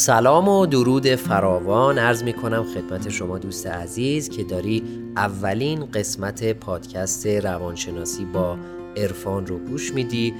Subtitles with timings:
[0.00, 1.98] سلام و درود فراوان.
[1.98, 4.82] عرض می کنم خدمت شما دوست عزیز که داری
[5.16, 8.58] اولین قسمت پادکست روانشناسی با
[8.96, 10.34] عرفان رو گوش میدی.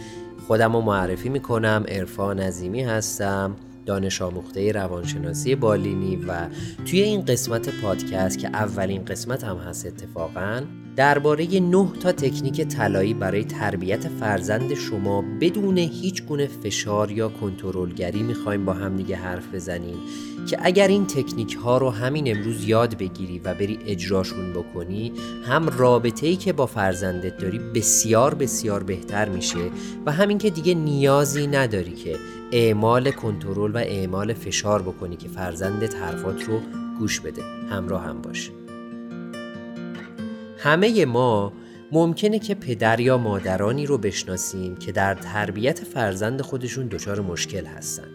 [0.46, 1.84] خودم رو معرفی می کنم.
[1.88, 6.46] عرفان عظیمی هستم دانش آموخته روانشناسی بالینی و
[6.86, 10.60] توی این قسمت پادکست که اولین قسمت هم هست اتفاقا
[10.96, 18.22] درباره نه تا تکنیک طلایی برای تربیت فرزند شما بدون هیچ گونه فشار یا کنترلگری
[18.22, 19.96] می‌خوایم با هم دیگه حرف بزنیم
[20.46, 25.12] که اگر این تکنیک ها رو همین امروز یاد بگیری و بری اجراشون بکنی
[25.46, 29.70] هم رابطه ای که با فرزندت داری بسیار بسیار بهتر میشه
[30.06, 32.16] و همین که دیگه نیازی نداری که
[32.52, 36.60] اعمال کنترل و اعمال فشار بکنی که فرزندت حرفات رو
[36.98, 37.42] گوش بده.
[37.70, 38.59] همراه هم باشه
[40.62, 41.52] همه ما
[41.92, 48.08] ممکنه که پدر یا مادرانی رو بشناسیم که در تربیت فرزند خودشون دچار مشکل هستن.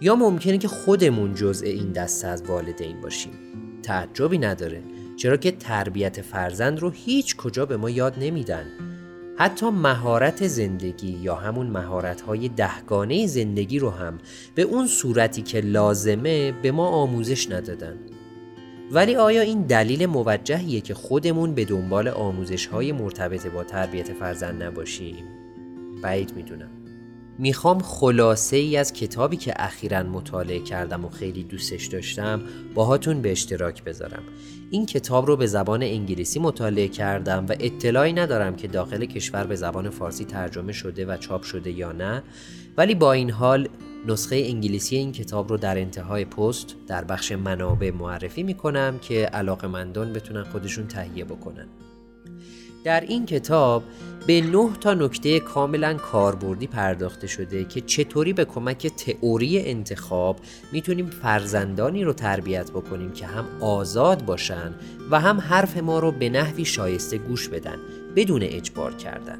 [0.00, 3.32] یا ممکنه که خودمون جزء این دسته از والدین باشیم.
[3.82, 4.82] تعجبی نداره.
[5.16, 8.66] چرا که تربیت فرزند رو هیچ کجا به ما یاد نمیدن.
[9.36, 14.18] حتی مهارت زندگی یا همون مهارت های دهگانه زندگی رو هم
[14.54, 17.96] به اون صورتی که لازمه به ما آموزش ندادن.
[18.90, 24.62] ولی آیا این دلیل موجهیه که خودمون به دنبال آموزش های مرتبط با تربیت فرزند
[24.62, 25.24] نباشیم؟
[26.02, 26.70] بعید می‌دونم
[27.38, 32.42] می‌خوام خلاصه ای از کتابی که اخیرا مطالعه کردم و خیلی دوستش داشتم
[32.74, 34.22] باهاتون به اشتراک بذارم
[34.70, 39.56] این کتاب رو به زبان انگلیسی مطالعه کردم و اطلاعی ندارم که داخل کشور به
[39.56, 42.22] زبان فارسی ترجمه شده و چاپ شده یا نه
[42.76, 43.68] ولی با این حال
[44.06, 50.12] نسخه انگلیسی این کتاب رو در انتهای پست در بخش منابع معرفی می‌کنم که علاقمندان
[50.12, 51.66] بتونن خودشون تهیه بکنن.
[52.84, 53.82] در این کتاب
[54.26, 60.40] به نه تا نکته کاملا کاربردی پرداخته شده که چطوری به کمک تئوری انتخاب
[60.72, 64.74] می‌تونیم فرزندانی رو تربیت بکنیم که هم آزاد باشن
[65.10, 67.78] و هم حرف ما رو به نحوی شایسته گوش بدن
[68.16, 69.38] بدون اجبار کردن.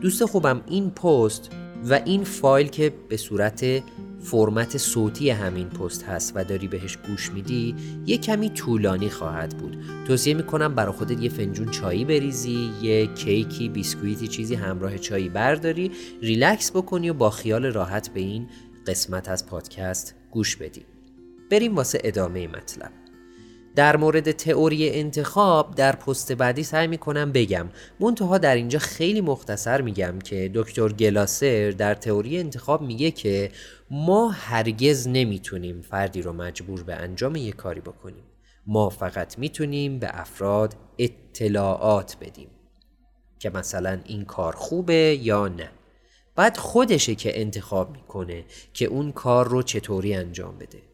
[0.00, 1.50] دوست خوبم این پست
[1.88, 3.82] و این فایل که به صورت
[4.22, 7.74] فرمت صوتی همین پست هست و داری بهش گوش میدی
[8.06, 9.76] یه کمی طولانی خواهد بود.
[10.06, 15.90] توصیه می‌کنم برای خودت یه فنجون چایی بریزی یه کیکی بیسکویتی چیزی همراه چایی برداری
[16.22, 18.46] ریلکس بکنی و با خیال راحت به این
[18.86, 20.82] قسمت از پادکست گوش بدی.
[21.50, 23.01] بریم واسه ادامه مطلب.
[23.76, 27.68] در مورد تئوری انتخاب در پست بعدی سعی می‌کنم بگم.
[28.00, 33.50] منتها در اینجا خیلی مختصر میگم که دکتر گلاسر در تئوری انتخاب میگه که
[33.90, 38.24] ما هرگز نمی‌تونیم فردی رو مجبور به انجام یک کاری بکنیم.
[38.66, 42.48] ما فقط می‌تونیم به افراد اطلاعات بدیم
[43.38, 45.68] که مثلا این کار خوبه یا نه.
[46.36, 48.44] بعد خودشه که انتخاب می‌کنه
[48.74, 50.91] که اون کار رو چطوری انجام بده.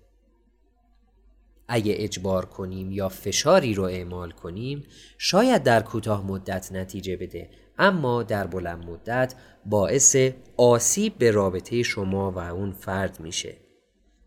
[1.68, 4.84] اگه اجبار کنیم یا فشاری رو اعمال کنیم
[5.18, 7.50] شاید در کوتاه مدت نتیجه بده.
[7.78, 9.34] اما در بلند مدت
[9.66, 10.16] باعث
[10.56, 13.56] آسیب به رابطه شما و اون فرد میشه.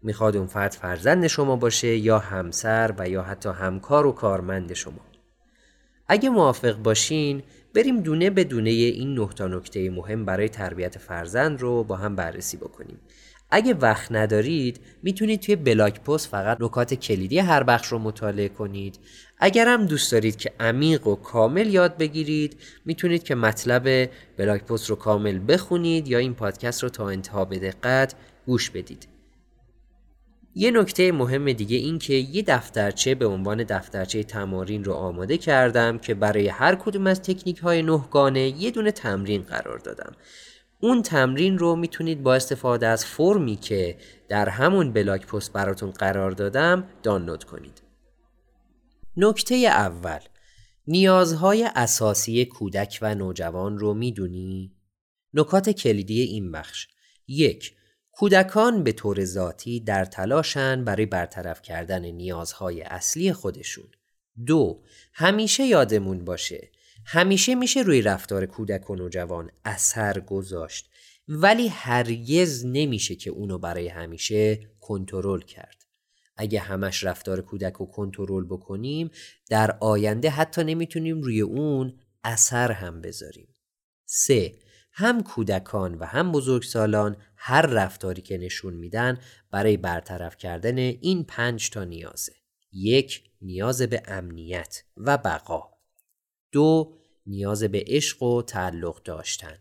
[0.04, 5.02] می‌خواد اون فرد فرزند شما باشه یا همسر و یا حتی همکار و کارمند شما.
[6.08, 7.44] اگه موافق باشین
[7.74, 12.58] بریم دونه به دونه این نه نکته مهم برای تربیت فرزند رو با هم بررسی
[12.58, 13.00] بکنیم.
[13.52, 19.00] اگه وقت ندارید می‌تونید توی بلاک پست فقط نکات کلیدی هر بخش رو مطالعه کنید.
[19.40, 24.90] اگر هم دوست دارید که عمیق و کامل یاد بگیرید می‌تونید که مطلب بلاک پست
[24.90, 29.08] رو کامل بخونید یا این پادکست رو تا انتها به دقت گوش بدید.
[30.56, 35.98] یه نکته مهم دیگه این که یه دفترچه به عنوان دفترچه تمارین رو آماده کردم
[35.98, 40.12] که برای هر کدوم از تکنیک های نهگانه یه دونه تمرین قرار دادم.
[40.82, 43.98] اون تمرین رو می‌تونید با استفاده از فرمی که
[44.30, 47.82] در همون بلاک پست براتون قرار دادم دانلود کنید.
[49.18, 50.20] نکته اول
[50.88, 54.76] نیازهای اساسی کودک و نوجوان رو می‌دونی؟
[55.34, 56.88] نکات کلیدی این بخش
[57.28, 57.76] یک
[58.12, 63.88] کودکان به طور ذاتی در تلاشن برای برطرف کردن نیازهای اصلی خودشون.
[64.46, 64.84] دو
[65.14, 66.72] همیشه یادمون باشه
[67.06, 70.90] همیشه میشه روی رفتار کودک و نوجوان اثر گذاشت
[71.28, 75.86] ولی هرگز نمیشه که اونو برای همیشه کنترل کرد.
[76.38, 79.12] اگه همش رفتار کودک رو کنترل بکنیم
[79.50, 83.56] در آینده حتی نمی‌تونیم روی اون اثر هم بذاریم.
[84.06, 84.56] سه
[84.92, 89.18] هم کودکان و هم بزرگسالان هر رفتاری که نشون میدن
[89.52, 92.34] برای برطرف کردن این پنج تا نیازه.
[92.72, 95.71] یک نیاز به امنیت و بقا.
[96.52, 99.58] دو نیاز به عشق و تعلق داشتن.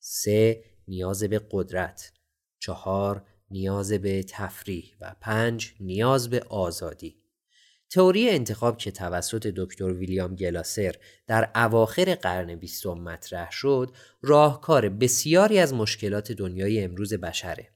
[0.00, 2.12] سه نیاز به قدرت.
[2.58, 4.96] چهار نیاز به تفریح.
[5.00, 7.16] و پنج نیاز به آزادی.
[7.90, 10.94] تئوری انتخاب که توسط دکتر ویلیام گلاسر
[11.26, 17.68] در اواخر قرن بیستم مطرح شد راهکار بسیاری از مشکلات دنیای امروز بشره.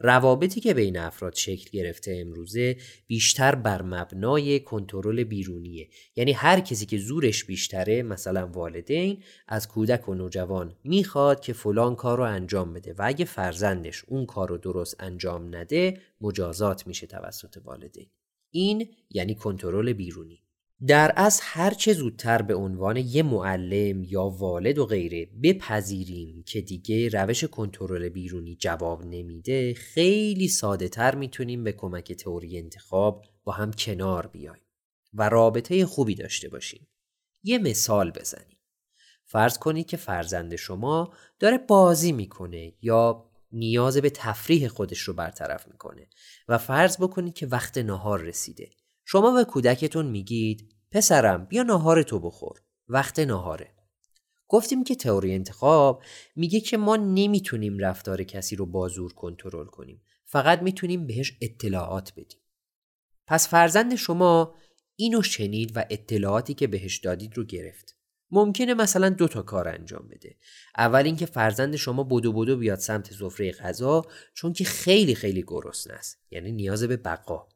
[0.00, 2.76] روابطی که بین افراد شکل گرفته امروزه
[3.06, 5.88] بیشتر بر مبنای کنترل بیرونیه.
[6.16, 11.96] یعنی هر کسی که زورش بیشتره مثلا والدین از کودک و نوجوان می‌خواد که فلان
[11.96, 17.06] کار رو انجام بده و اگه فرزندش اون کار رو درست انجام نده مجازات میشه
[17.06, 18.06] توسط والدین.
[18.50, 20.42] این یعنی کنترل بیرونی.
[20.86, 26.60] در از هر چه زودتر به عنوان یه معلم یا والد و غیره بپذیریم که
[26.60, 33.52] دیگه روش کنترل بیرونی جواب نمیده خیلی ساده تر می‌تونیم به کمک تئوری انتخاب با
[33.52, 34.62] هم کنار بیایم
[35.14, 36.88] و رابطه خوبی داشته باشیم.
[37.42, 38.58] یه مثال بزنیم.
[39.24, 45.68] فرض کنید که فرزند شما داره بازی می‌کنه یا نیاز به تفریح خودش رو برطرف
[45.68, 46.08] می‌کنه
[46.48, 48.70] و فرض بکنید که وقت نهار رسیده.
[49.12, 52.62] شما به کودکتون میگید پسرم بیا ناهار تو بخور.
[52.88, 53.74] وقت ناهاره.
[54.48, 56.02] گفتیم که تئوری انتخاب
[56.36, 60.02] میگه که ما نمی‌تونیم رفتار کسی رو بازور کنترل کنیم.
[60.24, 62.40] فقط می‌تونیم بهش اطلاعات بدیم.
[63.26, 64.54] پس فرزند شما
[64.96, 67.96] اینو شنید و اطلاعاتی که بهش دادید رو گرفت.
[68.30, 70.36] ممکنه مثلا دو تا کار انجام بده.
[70.76, 74.04] اول اینکه فرزند شما بدو بدو بیاد سمت سفره غذا
[74.34, 76.18] چون که خیلی خیلی گرسنه است.
[76.30, 77.48] یعنی نیاز به بقا.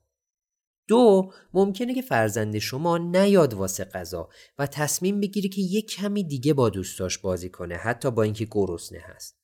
[0.88, 4.28] دو ممکنه که فرزند شما نیاد واسه غذا
[4.58, 8.98] و تصمیم بگیری که یک کمی دیگه با دوستاش بازی کنه حتی با اینکه گرسنه
[8.98, 9.36] هست.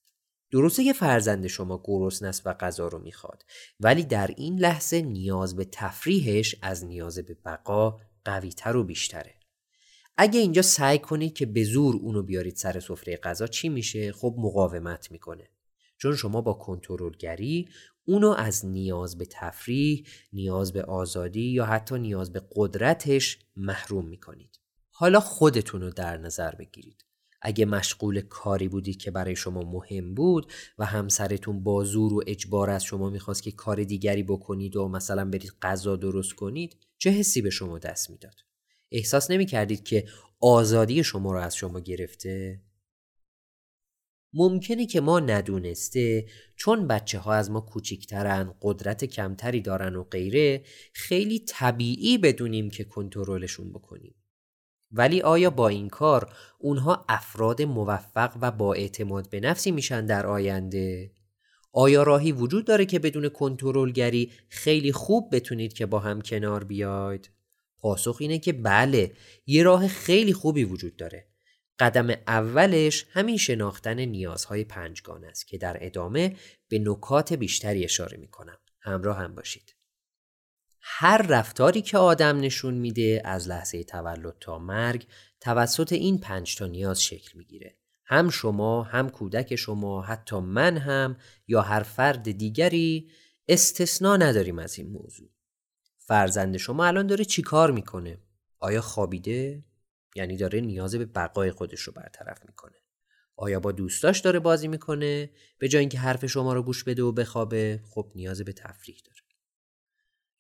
[0.52, 3.44] درسته که فرزند شما گرسنه است و غذا رو می‌خواد
[3.81, 9.34] ولی در این لحظه نیاز به تفریحش از نیاز به بقا قویتر و بیشتره.
[10.16, 14.34] اگه اینجا سعی کنید که به زور اونو بیارید سر سفره غذا چی میشه؟ خب
[14.38, 15.48] مقاومت می‌کنه.
[15.98, 17.69] چون شما با کنترلگری
[18.05, 24.61] اونو از نیاز به تفریح، نیاز به آزادی یا حتی نیاز به قدرتش محروم می‌کنید.
[24.91, 27.05] حالا خودتون رو در نظر بگیرید.
[27.43, 32.70] اگه مشغول کاری بودید که برای شما مهم بود و همسرتون با زور و اجبار
[32.70, 37.43] از شما می‌خواست که کار دیگری بکنید و مثلا برید غذا درست کنید چه حسی
[37.43, 38.35] به شما دست می‌داد؟
[38.93, 40.08] احساس نمی کردید که
[40.41, 42.61] آزادی شما رو از شما گرفته؟
[44.32, 50.65] ممکنه که ما ندونسته چون بچه ها از ما کوچیکترن قدرت کمتری دارن و غیره
[50.93, 54.15] خیلی طبیعی بدونیم که کنترلشون بکنیم
[54.93, 60.27] ولی آیا با این کار اونها افراد موفق و با اعتماد به نفسی میشن در
[60.27, 61.12] آینده؟
[61.73, 67.31] آیا راهی وجود داره که بدون کنترلگری خیلی خوب بتونید که با هم کنار بیاید؟
[67.79, 69.12] پاسخ اینه که بله
[69.47, 71.30] یه راه خیلی خوبی وجود داره
[71.81, 76.37] قدم اولش همین شناختن نیازهای پنجگانه است که در ادامه
[76.69, 78.59] به نکات بیشتری اشاره می کنم.
[78.81, 79.77] همراه هم باشید.
[80.81, 85.06] هر رفتاری که آدم نشون میده از لحظه تولد تا مرگ
[85.41, 87.77] توسط این پنج تا نیاز شکل می‌گیره.
[88.05, 91.17] هم شما، هم کودک شما، حتی من هم
[91.49, 93.11] یا هر فرد دیگری
[93.49, 95.31] استثنا نداریم از این موضوع.
[95.99, 98.19] فرزند شما الان داره چی کار می‌کنه؟
[98.58, 99.65] آیا خوابیده؟
[100.14, 102.76] یعنی داره نیاز به بقای خودش رو برطرف می‌کنه.
[103.36, 107.12] آیا با دوستاش داره بازی می‌کنه؟ به جای اینکه حرف شما رو گوش بده و
[107.12, 109.20] بخوابه خب نیاز به تفریح داره.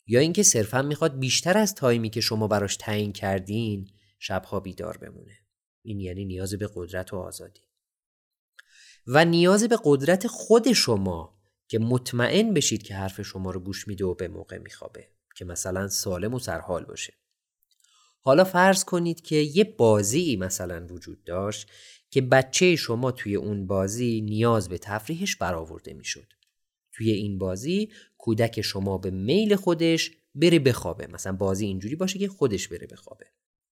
[0.06, 5.38] یا اینکه صرفا می‌خواد بیشتر از تایمی که شما براش تعیین کردین شبها بیدار بمونه.
[5.82, 7.60] این یعنی نیاز به قدرت و آزادی.
[9.06, 14.04] و نیاز به قدرت خود شما که مطمئن بشید که حرف شما رو گوش میده
[14.04, 17.19] و به موقع میخوابه که مثلا سالم و سرحال باشه.
[18.22, 21.68] حالا فرض کنید که یه بازی مثلا وجود داشت
[22.10, 26.26] که بچه شما توی اون بازی نیاز به تفریحش برآورده می‌شد.
[26.92, 31.06] توی این بازی کودک شما به میل خودش بره بخوابه.
[31.06, 33.26] مثلا بازی اینجوری باشه که خودش بره بخوابه.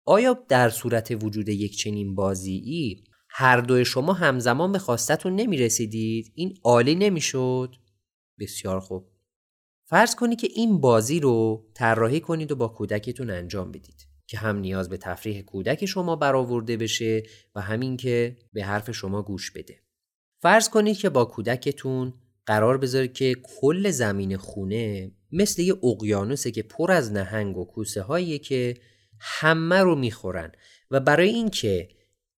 [0.04, 6.32] آیا در صورت وجود یک چنین بازی هر دوی شما همزمان به خواستتون نمی رسیدید
[6.34, 7.74] این عالی نمی‌شد؟
[8.38, 9.10] بسیار خوب.
[9.84, 14.07] فرض کنید که این بازی رو طراحی کنید و با کودکتون انجام بدید.
[14.28, 17.22] که هم نیاز به تفریح کودک شما برآورده بشه
[17.54, 19.78] و همین که به حرف شما گوش بده.
[20.42, 22.14] فرض کنید که با کودکتون
[22.46, 28.02] قرار بذارید که کل زمین خونه مثل یه اقیانوسه که پر از نهنگ و کوسه
[28.02, 28.74] هایی که
[29.20, 30.52] همه رو می‌خورن
[30.90, 31.88] و برای اینکه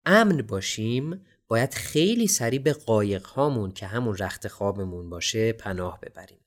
[0.07, 6.40] امن باشیم باید خیلی سریع به قایق هامون که همون رخت خوابمون باشه پناه ببریم.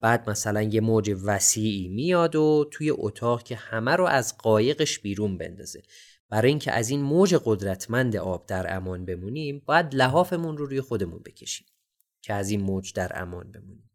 [0.00, 5.38] بعد مثلا یه موج وسیعی میاد و توی اتاق که همه رو از قایقش بیرون
[5.38, 5.82] بندازه
[6.30, 11.22] برای اینکه از این موج قدرتمند آب در امان بمونیم باید لحافمون رو روی خودمون
[11.26, 11.66] بکشیم
[12.22, 13.90] که از این موج در امان بمونیم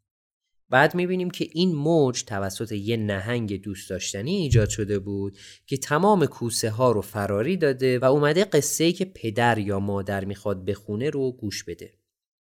[0.70, 6.26] بعد می‌بینیم که این موج توسط یه نهنگ دوست داشتنی ایجاد شده بود که تمام
[6.26, 11.10] کوسه ها رو فراری داده و اومده قصه ای که پدر یا مادر می‌خواد بخونه
[11.10, 11.94] رو گوش بده.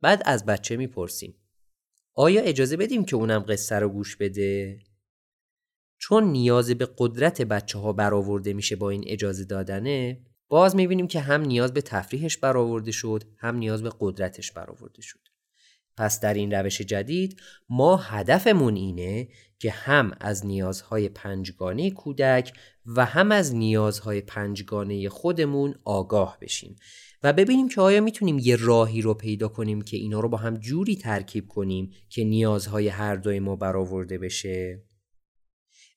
[0.01, 1.35] بعد از بچه می‌پرسیم
[2.19, 4.79] آیا اجازه بدیم که اونم قصه رو گوش بده؟
[5.99, 11.21] چون نیاز به قدرت بچه ها برآورده میشه با این اجازه دادنه باز می‌بینیم که
[11.21, 15.21] هم نیاز به تفریحش برآورده شد هم نیاز به قدرتش برآورده شد
[15.97, 22.53] پس در این روش جدید ما هدفمون اینه که هم از نیازهای پنجگانه کودک
[22.87, 26.77] و هم از نیازهای پنجگانه خودمون آگاه بشیم
[27.23, 30.57] و ببینیم که آیا می‌تونیم یه راهی رو پیدا کنیم که اینا رو با هم
[30.57, 34.83] جوری ترکیب کنیم که نیازهای هر دوی ما برآورده بشه.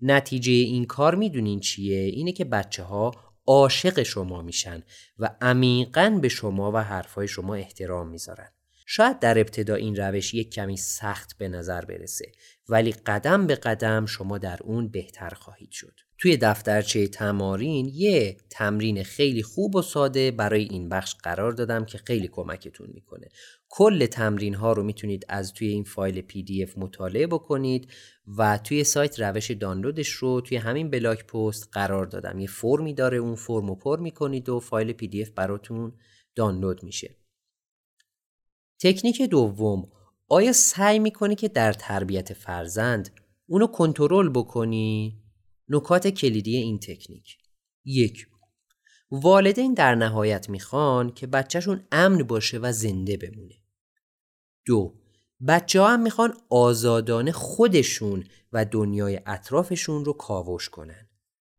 [0.02, 3.12] نتیجه این کار می‌دونین چیه؟ اینه که بچه ها
[3.48, 4.84] عاشق شما میشن
[5.20, 8.50] و عمیقا به شما و حرفهای شما احترام می‌ذارن.
[8.92, 12.32] شاید در ابتدا این روش یک کمی سخت به نظر برسه
[12.70, 16.00] ولی قدم به قدم شما در اون بهتر خواهید شد.
[16.22, 21.98] توی دفترچه تمارین یه تمرین خیلی خوب و ساده برای این بخش قرار دادم که
[21.98, 23.28] خیلی کمکتون می‌کنه.
[23.70, 27.92] کل تمرین ها رو می‌تونید از توی این فایل پی دی اف مطالعه بکنید
[28.38, 32.40] و توی سایت روش دانلودش رو توی همین blog post قرار دادم.
[32.40, 35.92] یه فرمی داره اون فرم رو پر می‌کنید و فایل PDF براتون
[36.36, 37.16] دانلود میشه.
[38.80, 39.90] تکنیک دوم
[40.28, 43.10] آیا سعی می‌کنی که در تربیت فرزند
[43.48, 45.24] اونو کنترل بکنی؟
[45.70, 47.38] نکات کلیدی این تکنیک.
[47.86, 48.28] یک
[49.12, 53.56] والدین در نهایت می‌خوان که بچهشون امن باشه و زنده بمونه.
[54.66, 54.96] دو
[55.48, 58.24] بچه ها هم می‌خوان آزادانه خودشون
[58.54, 61.10] و دنیای اطرافشون رو کاوش کنن.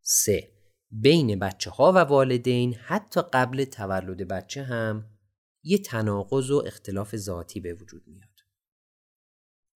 [0.02, 0.52] سه
[0.90, 5.04] بین بچه ها و والدین حتی قبل تولد بچه هم
[5.62, 8.28] یه تناقض و اختلاف ذاتی به وجود میاد.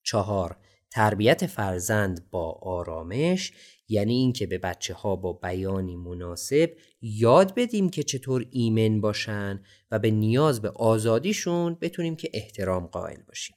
[0.03, 0.59] چهار
[0.91, 3.53] تربیت فرزند با آرامش
[3.89, 9.99] یعنی اینکه به بچه ها با بیانی مناسب یاد بدیم که چطور ایمن باشن و
[9.99, 13.57] به نیاز به آزادیشون بتونیم که احترام قائل باشیم.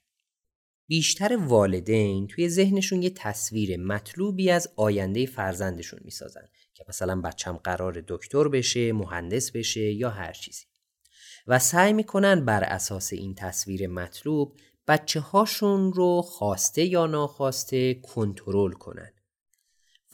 [0.89, 8.03] بیشتر والدین توی ذهنشون یه تصویر مطلوبی از آینده فرزندشون می‌سازن که مثلا بچم قرار
[8.07, 10.65] دکتر بشه، مهندس بشه یا هر چیزی.
[11.47, 14.57] و سعی می‌کنن بر اساس این تصویر مطلوب
[14.87, 19.11] بچه هاشون رو خواسته یا ناخواسته کنترل کنن.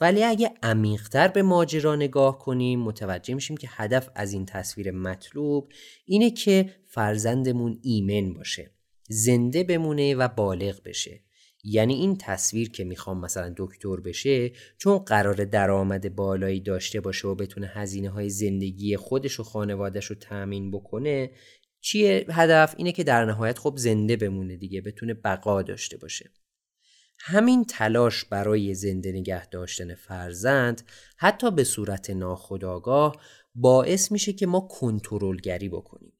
[0.00, 5.72] ولی اگه عمیقتر به ماجرا نگاه کنیم متوجه میشیم که هدف از این تصویر مطلوب
[6.06, 8.70] اینه که فرزندمون ایمن باشه
[9.08, 11.20] زنده بمونه و بالغ بشه.
[11.64, 17.34] یعنی این تصویر که می‌خوام مثلا دکتر بشه چون قرار درآمد بالایی داشته باشه و
[17.34, 21.30] بتونه هزینه های زندگی خودش و خانوادش رو تأمین بکنه
[21.80, 26.30] چیه هدف؟ اینه که در نهایت خب زنده بمونه دیگه بتونه بقا داشته باشه.
[27.26, 30.82] همین تلاش برای زنده نگه داشتن فرزند
[31.16, 33.16] حتی به صورت ناخودآگاه
[33.54, 36.12] باعث میشه که ما کنترلگری بکنیم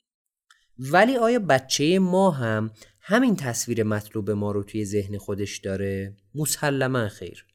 [0.78, 2.70] ولی آیا بچه ما هم
[3.00, 7.46] همین تصویر مطلوب ما رو توی ذهن خودش داره؟ مسلما خیر.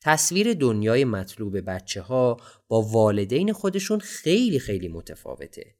[0.00, 2.36] تصویر دنیای مطلوب بچه ها
[2.68, 5.74] با والدین خودشون خیلی خیلی متفاوته.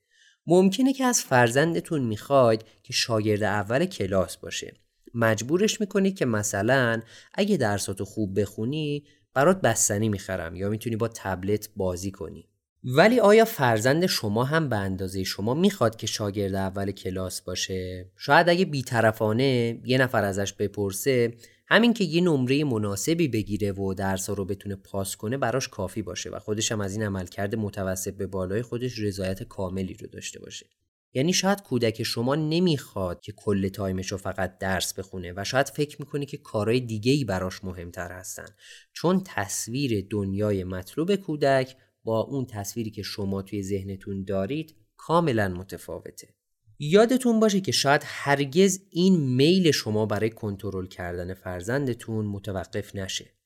[0.46, 4.87] ممکنه که از فرزندتون می‌خواید که شاگرد اول کلاس باشه.
[5.14, 7.02] مجبورش می‌کنید که مثلا
[7.34, 12.48] اگه درساتو خوب بخونی برات بستنی می‌خرم یا می‌تونی با تبلت بازی کنی.
[12.84, 18.48] ولی آیا فرزند شما هم به اندازه شما می‌خواد که شاگرد اول کلاس باشه؟ شاید
[18.48, 21.34] اگه بیطرفانه یه نفر ازش بپرسه
[21.66, 26.30] همین که یه نمره مناسبی بگیره و درس رو بتونه پاس کنه براش کافی باشه
[26.30, 30.66] و خودش هم از این عملکرد متوسط به بالای خودش رضایت کاملی رو داشته باشه.
[31.14, 35.68] یعنی شاید کودک شما نمی‌خواد که کل time ش رو فقط درس بخونه و شاید
[35.68, 38.48] فکر می‌کنه که کارهای دیگه ای براش مهمتر هستن.
[38.92, 46.34] چون تصویر دنیای مطلوب کودک با اون تصویری که شما توی ذهنتون دارید کاملا متفاوته.
[46.78, 53.37] یادتون باشه که شاید هرگز این میل شما برای کنترل کردن فرزندتون متوقف نشه.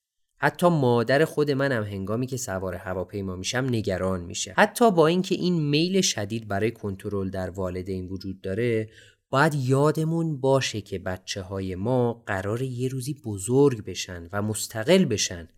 [0.45, 4.55] حتی مادر خود منم هنگامی که سوار هواپیما میشم نگران میشه.
[4.57, 8.89] حتی با اینکه این میل شدید برای کنترل در والدین وجود داره
[9.31, 15.49] باید یادمون باشه که بچه های ما قرار یه روزی بزرگ بشن و مستقل بشن.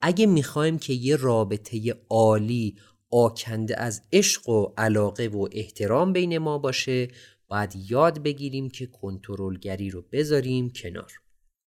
[0.00, 2.76] اگه می‌خوایم که یه رابطه عالی
[3.10, 7.08] آکنده از عشق و علاقه و احترام بین ما باشه
[7.48, 11.21] باید یاد بگیریم که کنترلگری رو بذاریم کنار.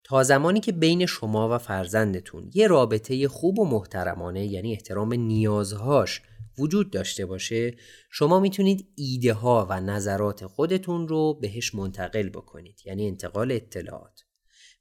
[0.07, 6.21] تا زمانی که بین شما و فرزندتون یه رابطه خوب و محترمانه یعنی احترام نیازهاش
[6.59, 7.75] وجود داشته باشه
[8.11, 14.21] شما می‌تونید ایده ها و نظرات خودتون رو بهش منتقل بکنید یعنی انتقال اطلاعات.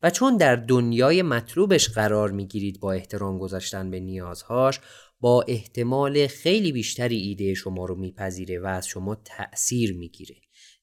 [0.02, 4.80] و چون در دنیای مطلوبش قرار می‌گیرید با احترام گذاشتن به نیازهاش
[5.20, 10.36] با احتمال خیلی بیشتری ایده شما رو میپذیره و از شما تأثیر می‌گیره.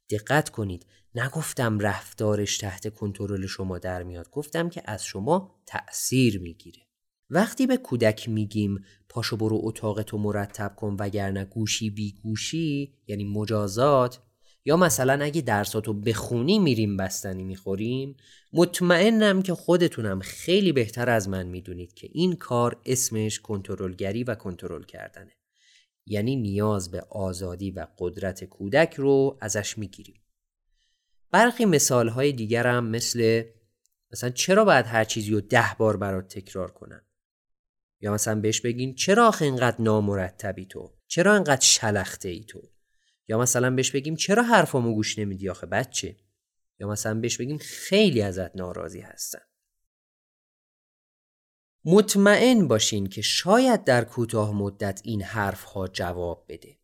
[0.10, 4.30] دقت کنید نگفتم رفتارش تحت کنترل شما در میاد.
[4.30, 6.82] گفتم که از شما تأثیر می‌گیره.
[7.30, 14.20] وقتی به کودک میگیم پاشو برو اتاقتو مرتب کن وگرنه گوشی بی گوشی یعنی مجازات
[14.66, 18.16] یا مثلا اگه درساتو بخونی میریم بستنی می‌خوریم
[18.54, 24.84] مطمئنم که خودتونم خیلی بهتر از من می‌دونید که این کار اسمش کنترلگری و کنترل
[24.84, 25.32] کردنه.
[26.06, 30.21] یعنی نیاز به آزادی و قدرت کودک رو ازش می‌گیریم.
[31.32, 33.44] برخی مثال های دیگرم مثل
[34.12, 37.02] مثلا چرا باید هر چیزی رو ده بار برات تکرار کنم؟
[38.02, 42.62] یا مثلا بهش بگین چرا آخه اینقدر نامرتبی تو؟ چرا اینقدر شلخته ای تو؟
[43.28, 46.18] یا مثلا بهش بگیم چرا حرفامو گوش نمیدی آخه بچه؟
[46.80, 49.40] یا مثلا بهش بگیم خیلی ازت ناراضی هستن
[51.86, 56.81] مطمئن باشین که شاید در کوتاه مدت این حرف ها جواب بده.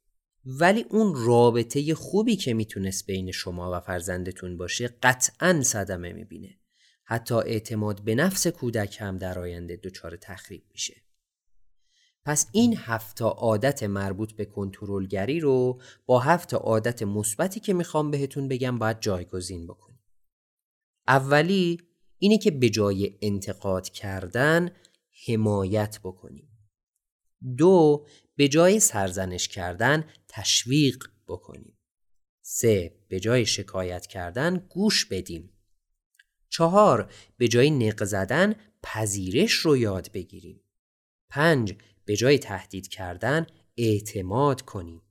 [0.50, 6.60] ولی اون رابطه خوبی که می‌تونست بین شما و فرزندتون باشه قطعا صدمه می‌بینه
[7.04, 11.02] حتی اعتماد به نفس کودک هم در آینده دچار تخریب میشه
[12.26, 18.48] پس این هفت عادت مربوط به کنترلگری رو با هفت عادت مثبتی که می‌خوام بهتون
[18.48, 20.00] بگم باید جایگزین بکنیم.
[21.08, 21.82] اولی
[22.18, 24.72] اینه که به جای انتقاد کردن
[25.28, 26.47] حمایت بکنیم.
[27.58, 31.78] دو به جای سرزنش کردن تشویق بکنیم.
[32.42, 35.50] سه به جای شکایت کردن گوش بدیم.
[36.50, 40.62] چهار به جای نق زدن پذیرش رو یاد بگیریم.
[41.30, 41.76] پنج
[42.06, 45.02] به جای تهدید کردن اعتماد کنیم.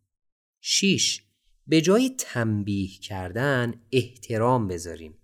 [0.60, 1.22] 6.
[1.66, 5.18] به جای تنبیه کردن احترام بذاریم.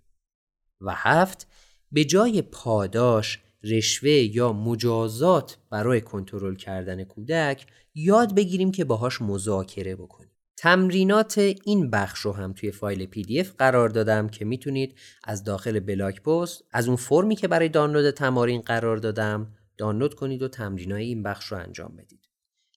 [0.81, 1.47] و هفت
[1.93, 9.97] به جای پاداش رشوه یا مجازات برای کنترل کردن کودک یاد بگیریم که باهاش مذاکره
[9.97, 10.31] بکنیم.
[10.57, 15.45] تمرینات این بخش رو هم توی فایل پی دی اف قرار دادم که می‌تونید از
[15.45, 20.49] داخل بلاک پست از اون فرمی که برای دانلود تمارین قرار دادم دانلود کنید و
[20.49, 22.29] تمرینای این بخش رو انجام بدید.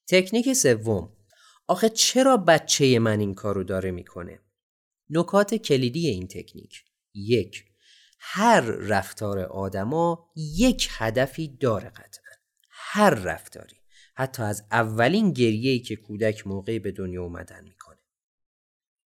[0.07, 1.09] تکنیک سوم
[1.67, 4.39] آخه چرا بچه من این کارو داره می‌کنه؟
[5.09, 7.65] نکات کلیدی این تکنیک یک
[8.27, 12.33] هر رفتار آدما یک هدفی داره قطعا.
[12.69, 13.75] هر رفتاری.
[14.15, 17.97] حتی از اولین گریه‌ای که کودک موقعی به دنیا اومدن می‌کنه.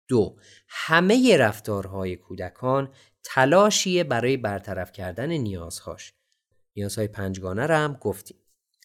[0.07, 2.93] دو همه رفتارهای کودکان
[3.23, 6.13] تلاشیه برای برطرف کردن نیازهاش.
[6.75, 8.37] نیازهای پنجگانه رو هم گفتیم.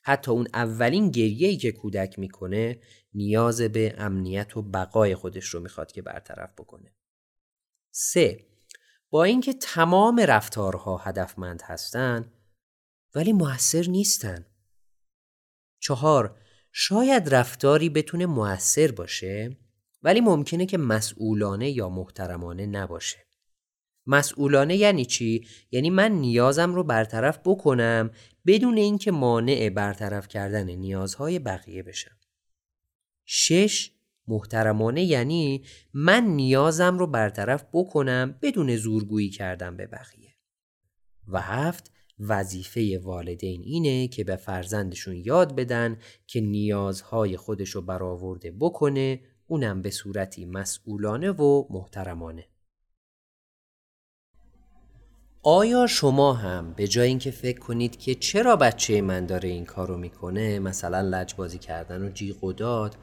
[0.02, 2.80] حتی اون اولین گریه‌ای که کودک می‌کنه
[3.14, 6.94] نیاز به امنیت و بقای خودش رو می‌خواد که برطرف بکنه.
[7.90, 8.55] سه
[9.10, 12.32] با اینکه تمام رفتارها هدفمند هستن
[13.14, 14.46] ولی موثر نیستن.
[15.80, 16.38] چهار
[16.72, 19.56] شاید رفتاری بتونه موثر باشه
[20.02, 23.26] ولی ممکنه که مسئولانه یا محترمانه نباشه.
[24.06, 28.10] مسئولانه یعنی چی؟ یعنی من نیازم رو برطرف بکنم
[28.46, 32.16] بدون اینکه مانع برطرف کردن نیازهای بقیه بشم.
[33.24, 33.95] شش
[34.28, 40.34] محترمانه یعنی من نیازم رو برطرف بکنم بدون زورگویی کردن به بقیه.
[41.28, 48.50] و هفت وظیفه والدین اینه که به فرزندشون یاد بدن که نیازهای خودش رو برآورده
[48.60, 52.46] بکنه اونم به صورتی مسئولانه و محترمانه.
[55.42, 59.98] آیا شما هم به جای اینکه فکر کنید که چرا بچه من داره این کارو
[59.98, 62.96] می‌کنه مثلا لجبازی کردن و جیغ و داد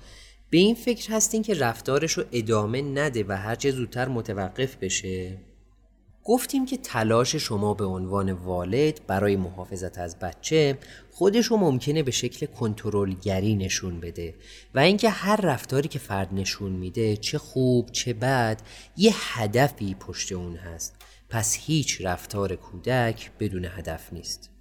[0.53, 5.37] به این فکر هستین که رفتارش رو ادامه نده و هرچه زودتر متوقف بشه؟
[6.23, 10.77] گفتیم که تلاش شما به عنوان والد برای محافظت از بچه
[11.11, 14.35] خودش رو ممکنه به شکل کنترلگری نشون بده
[14.75, 18.61] و اینکه هر رفتاری که فرد نشون میده چه خوب چه بد
[18.97, 20.95] یه هدفی پشت اون هست.
[21.29, 24.52] پس هیچ رفتار کودک بدون هدف نیست.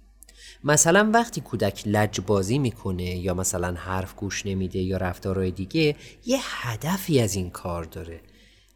[0.63, 5.95] مثلا وقتی کودک لج بازی می‌کنه یا مثلا حرف گوش نمیده یا رفتارهای دیگه
[6.25, 8.21] یه هدفی از این کار داره.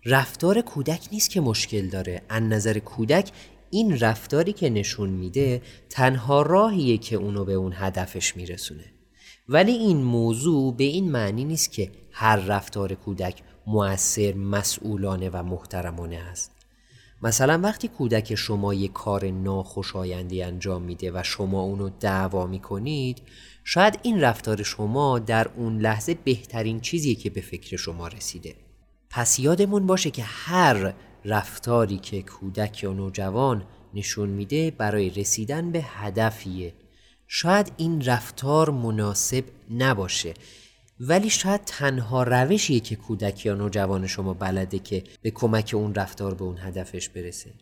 [0.06, 2.21] رفتار کودک نیست که مشکل داره.
[2.30, 3.32] ان نظر کودک
[3.69, 8.86] این رفتاری که نشون میده تنها راهیه که اونو به اون هدفش میرسونه.
[9.50, 16.15] ولی این موضوع به این معنی نیست که هر رفتار کودک مؤثر مسئولانه و محترمانه
[16.17, 16.57] است.
[17.21, 23.21] مثلا وقتی کودک شما یک کار ناخوشایندی انجام میده و شما اونو دعوا می‌کنید
[23.63, 28.56] شاید این رفتار شما در اون لحظه بهترین چیزیه که به فکر شما رسیده.
[29.10, 30.93] پس یادمون باشه که هر
[31.25, 36.73] رفتاری که کودک یا نوجوان نشون میده برای رسیدن به هدفیه.
[37.27, 40.34] شاید این رفتار مناسب نباشه.
[40.99, 46.33] ولی شاید تنها روشیه که کودک یا نوجوان شما بلده که به کمک اون رفتار
[46.33, 47.53] به اون هدفش برسه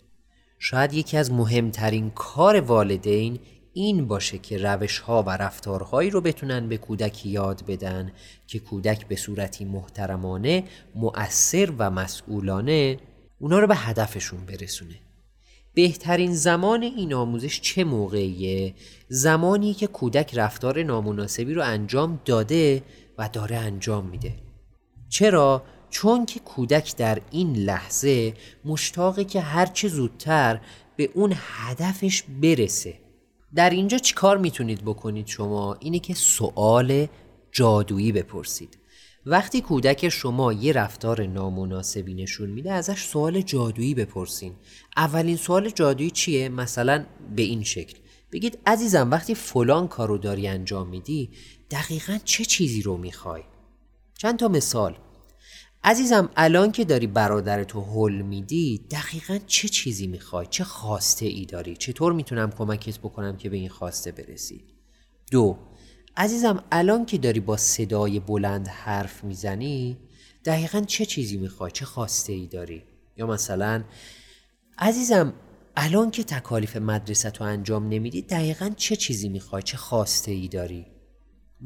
[0.59, 3.39] شاید یکی از مهمترین کار والدین
[3.73, 8.11] این باشه که روش ها و رفتارهایی رو بتونن به کودک یاد بدن
[8.47, 10.63] که کودک به صورتی محترمانه،
[10.95, 12.97] مؤثر و مسئولانه
[13.39, 14.95] اونا رو به هدفشون برسونه.
[15.73, 18.73] بهترین زمان این آموزش چه موقعیه؟
[19.09, 22.83] زمانی که کودک رفتار نامناسبی رو انجام داده
[23.17, 24.35] و داره انجام میده.
[25.09, 28.33] چرا؟ چون که کودک در این لحظه
[28.65, 30.61] مشتاقه که هرچه زودتر
[30.95, 32.99] به اون هدفش برسه.
[33.55, 37.07] در اینجا چیکار می‌تونید بکنید شما؟ اینه که سوال
[37.51, 38.77] جادویی بپرسید.
[39.25, 44.53] وقتی کودک شما یه رفتار نامناسبی نشون میده ازش سوال جادویی بپرسین.
[44.97, 47.97] اولین سوال جادویی چیه؟ مثلا به این شکل.
[48.35, 51.29] بگید عزیزم وقتی فلان کارو داری انجام میدی
[51.71, 53.43] دقیقا چه چیزی رو می‌خوای؟
[54.17, 54.97] چند تا مثال.
[55.83, 61.75] عزیزم الان که داری برادرتو حل میدی دقیقا چه چیزی می‌خوای؟ چه خواسته ای داری؟
[61.75, 64.63] چطور می‌تونم کمکت بکنم که به این خواسته برسی؟
[65.31, 65.57] دو
[66.17, 69.97] عزیزم الان که داری با صدای بلند حرف می‌زنی
[70.45, 72.83] دقیقا چه چیزی می‌خوای؟ چه خواسته ای داری؟
[73.17, 73.83] یا مثلا
[74.77, 75.33] عزیزم
[75.77, 80.85] الان که تکالیف مدرسه تو انجام نمیدی دقیقا چه چیزی می‌خوای؟ چه خواسته ای داری؟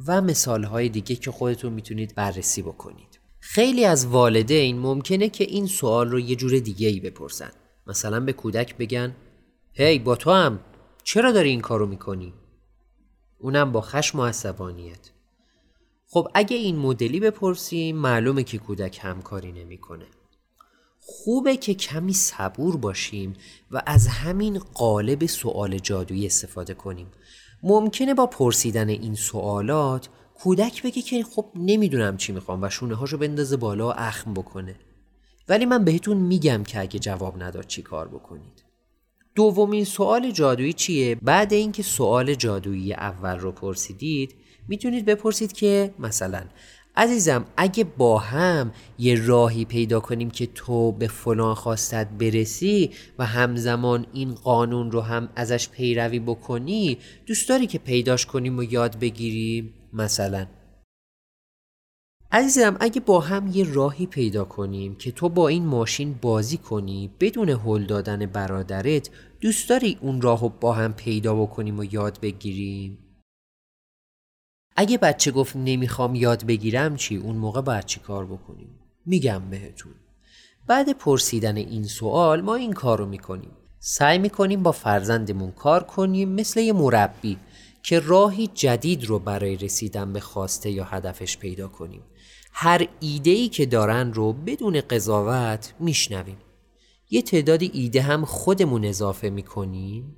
[0.08, 3.20] و مثال های دیگه که خودتون می‌تونید بررسی بکنید.
[3.40, 7.52] خیلی از والدین ممکنه که این سوال رو یه جور دیگه ای بپرسن.
[7.88, 9.16] مثلا به کودک بگن
[9.74, 10.60] هی با تو هم.
[11.04, 12.34] چرا داری این کارو می‌کنی؟
[13.40, 15.12] اونم با خشم و عصبانیت.
[16.08, 20.06] خب اگه این مدلی بپرسیم معلومه که کودک همکاری نمی‌کنه.
[21.12, 23.34] خوبه که کمی صبور باشیم
[23.72, 27.08] و از همین قالب سوال جادویی استفاده کنیم.
[27.64, 33.18] ممکنه با پرسیدن این سوالات کودک بگه که خب نمی‌دونم چی می‌خوام و شونه هاشو
[33.18, 34.76] بندازه بالا و اخم بکنه.
[35.50, 38.64] ولی من بهتون میگم که اگه جواب نداد چی کار بکنید.
[39.36, 44.36] دومین سوال جادویی چیه؟ بعد اینکه سوال جادویی اول رو پرسیدید
[44.68, 46.44] می‌تونید بپرسید که مثلا
[47.00, 53.26] عزیزم اگه با هم یه راهی پیدا کنیم که تو به فلان خواستت برسی و
[53.26, 59.00] همزمان این قانون رو هم ازش پیروی بکنی دوست داری که پیداش کنیم و یاد
[59.00, 60.46] بگیریم؟ مثلا.
[62.32, 67.10] عزیزم اگه با هم یه راهی پیدا کنیم که تو با این ماشین بازی کنی
[67.20, 69.10] بدون هل دادن برادرت
[69.42, 72.98] دوست داری اون راهو با هم پیدا بکنیم و یاد بگیریم؟
[74.82, 78.70] اگه بچه گفت نمی‌خوام یاد بگیرم چی؟ اون موقع باید چی کار بکنیم؟
[79.06, 79.92] میگم بهتون.
[80.68, 83.52] بعد پرسیدن این سوال ما این کار رو می‌کنیم.
[83.80, 87.38] سعی می‌کنیم با فرزندمون کار کنیم مثل یه مربی
[87.84, 92.02] که راهی جدید رو برای رسیدن به خواسته یا هدفش پیدا کنیم.
[92.54, 96.38] هر ایده ای که دارن رو بدون قضاوت میشنویم.
[97.10, 100.16] یه تعدادی ایده هم خودمون اضافه می‌کنیم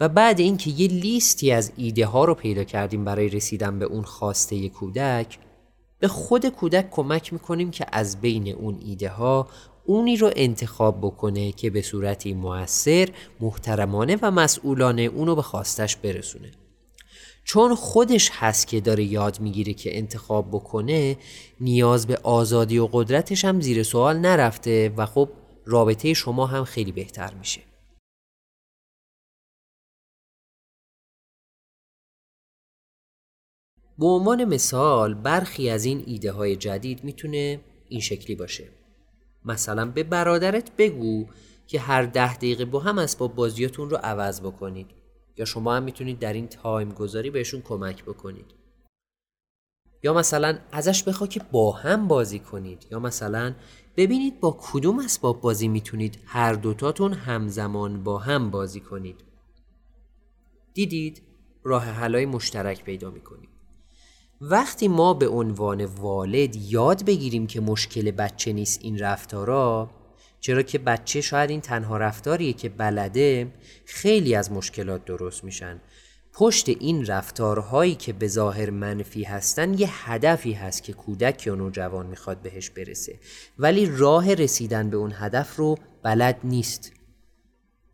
[0.00, 4.02] و بعد اینکه یه لیستی از ایده ها رو پیدا کردیم برای رسیدن به اون
[4.02, 5.38] خواسته کودک
[5.98, 9.48] به خود کودک کمک می‌کنیم که از بین اون ایده ها
[9.84, 13.08] اونی رو انتخاب بکنه که به صورتی موثر،
[13.40, 16.50] محترمانه و مسئولانه اونو به خواستش برسونه.
[17.44, 21.16] چون خودش هست که داره یاد می‌گیره که انتخاب بکنه
[21.60, 25.28] نیاز به آزادی و قدرتش هم زیر سوال نرفته و خب
[25.64, 27.60] رابطه شما هم خیلی بهتر میشه.
[33.98, 38.68] به عنوان مثال برخی از این ایده های جدید می‌تونه این شکلی باشه.
[39.44, 41.26] مثلا به برادرت بگو
[41.66, 44.86] که هر ده دقیقه با هم اسباب بازیاتون رو عوض بکنید
[45.36, 48.54] یا شما هم می‌تونید در این تایم گذاری بهشون کمک بکنید.
[50.02, 52.86] یا مثلا ازش بخوا که با هم بازی کنید.
[52.90, 53.54] یا مثلا
[53.96, 59.24] ببینید با کدوم اسباب بازی می‌تونید هر دوتاتون همزمان با هم بازی کنید.
[60.74, 61.22] دیدید
[61.64, 63.53] راه حلای مشترک پیدا می‌کنید.
[64.50, 69.90] وقتی ما به عنوان والد یاد بگیریم که مشکل بچه نیست این رفتارا
[70.40, 73.52] چرا که بچه شاید این تنها رفتاریه که بلده
[73.84, 75.80] خیلی از مشکلات درست میشن.
[76.32, 82.06] پشت این رفتارهایی که به ظاهر منفی هستن یه هدفی هست که کودک یا نوجوان
[82.06, 83.18] می‌خواد بهش برسه.
[83.58, 86.92] ولی راه رسیدن به اون هدف رو بلد نیست.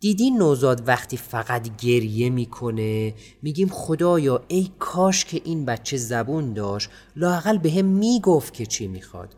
[0.01, 6.91] دیدی نوزاد وقتی فقط گریه می‌کنه؟ میگیم خدایا ای کاش که این بچه زبون داشت.
[7.17, 9.37] لاقل به هم می‌گفت که چی می‌خواد.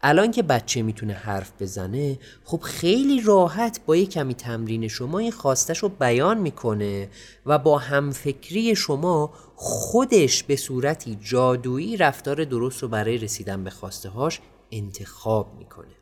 [0.00, 5.32] الان که بچه می‌تونه حرف بزنه خب خیلی راحت با یه کمی تمرین شما این
[5.32, 7.08] خواستش رو بیان می‌کنه
[7.46, 14.08] و با همفکری شما خودش به صورتی جادویی رفتار درست رو برای رسیدن به خواسته
[14.08, 16.01] هاش انتخاب می‌کنه.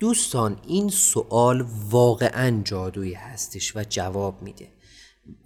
[0.00, 4.68] دوستان این سوال واقعا جادویی هستش و جواب میده.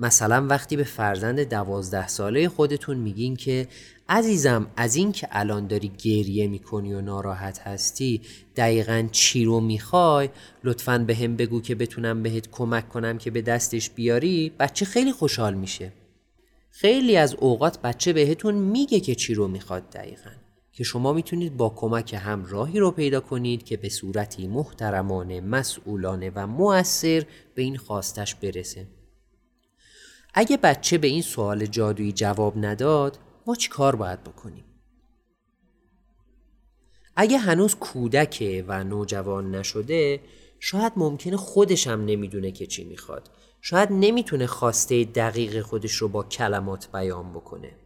[0.01, 3.69] مثلا وقتی به فرزند دوازده ساله خودتون میگین که
[4.09, 8.21] عزیزم از این که الان داری گریه می‌کنی و ناراحت هستی
[8.57, 10.29] دقیقا چی رو می‌خوای؟
[10.65, 14.53] لطفا به هم بگو که بتونم بهت کمک کنم که به دستش بیاری.
[14.59, 15.93] بچه خیلی خوشحال میشه.
[16.71, 20.31] خیلی از اوقات بچه بهتون میگه که چی رو می‌خواد دقیقا.
[20.77, 26.33] که شما می‌تونید با کمک هم راهی رو پیدا کنید که به صورتی محترمانه، مسئولانه
[26.35, 28.87] و مؤثر به این خواستش برسه.
[30.35, 34.65] اگه بچه به این سوال جادویی جواب نداد ما چی کار باید بکنیم؟
[37.17, 40.21] اگه هنوز کودکه و نوجوان نشده
[40.61, 46.23] شاید ممکنه خودش هم نمی‌دونه که چی می‌خواد شاید نمی‌تونه خواسته دقیق خودش رو با
[46.23, 47.84] کلمات بیان بکنه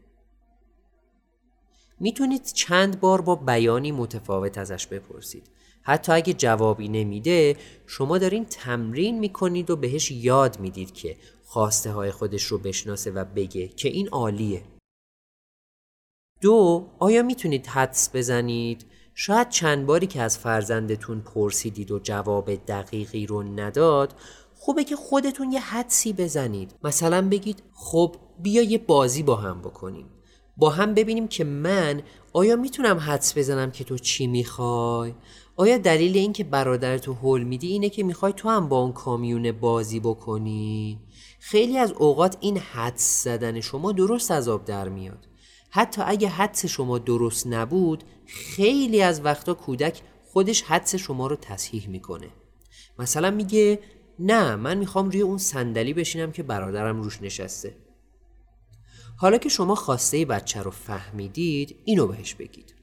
[2.00, 5.50] می‌تونید چند بار با بیانی متفاوت ازش بپرسید.
[5.82, 7.56] حتی اگه جوابی نمیده
[7.86, 13.24] شما دارین تمرین می‌کنید و بهش یاد می‌دید که خواسته های خودش رو بشناسه و
[13.24, 14.62] بگه که این عالیه.
[16.40, 23.26] دو آیا می‌تونید حدس بزنید؟ شاید چند باری که از فرزندتون پرسیدید و جواب دقیقی
[23.26, 24.14] رو نداد
[24.54, 26.74] خوبه که خودتون یه حدسی بزنید.
[26.84, 30.06] مثلا بگید خب بیا یه بازی با هم بکنیم.
[30.58, 35.14] با هم ببینیم که من آیا می‌تونم حدس بزنم که تو چی می‌خوای؟
[35.56, 38.92] آیا دلیل این که برادر تو حل میدی اینه که می‌خوای تو هم با اون
[38.92, 41.00] کامیون بازی بکنی؟
[41.40, 45.28] خیلی از اوقات این حدس زدن شما درست از آب در میاد.
[45.70, 51.88] حتی اگه حدس شما درست نبود خیلی از وقتا کودک خودش حدس شما رو تصحیح
[51.88, 52.28] می‌کنه.
[52.98, 53.80] مثلا میگه
[54.18, 57.76] نه من می‌خوام روی اون صندلی بشینم که برادرم روش نشسته.
[59.20, 62.74] حالا که شما خواسته بچه رو فهمیدید اینو بهش بگید.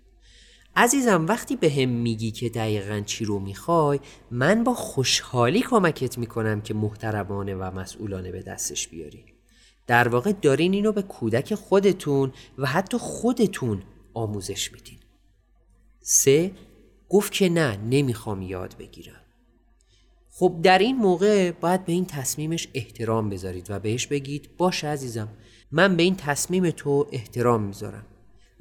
[0.76, 4.00] عزیزم وقتی به هم میگی که دقیقا چی رو می‌خوای
[4.32, 9.26] من با خوشحالی کمکت می‌کنم که محترمانه و مسئولانه به دستش بیاری.
[9.88, 15.00] در واقع دارین اینو به کودک خودتون و حتی خودتون آموزش میدین.
[16.02, 16.52] سه
[17.10, 19.25] گفت که نه نمی‌خوام یاد بگیرم.
[20.38, 25.28] خب در این موقع باید به این تصمیمش احترام بذارید و بهش بگید باش عزیزم
[25.71, 28.06] من به این تصمیم تو احترام می‌ذارم.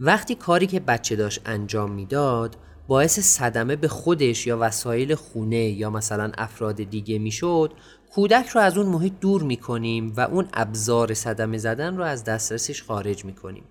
[0.00, 2.56] وقتی کاری که بچه داشت انجام می‌داد
[2.88, 7.72] باعث صدمه به خودش یا وسایل خونه یا مثلا افراد دیگه می‌شد
[8.14, 12.82] کودک رو از اون محیط دور می‌کنیم و اون ابزار صدمه زدن رو از دسترسش
[12.82, 13.64] خارج می‌کنیم.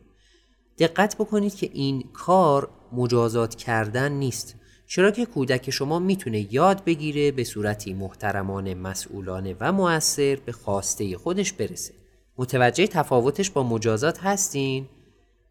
[0.80, 4.56] دقت بکنید که این کار مجازات کردن نیست.
[4.96, 11.18] چرا که کودک شما می‌تونه یاد بگیره به صورتی محترمانه مسئولانه و موثر به خواسته
[11.18, 11.94] خودش برسه.
[12.38, 14.86] متوجه تفاوتش با مجازات هستین؟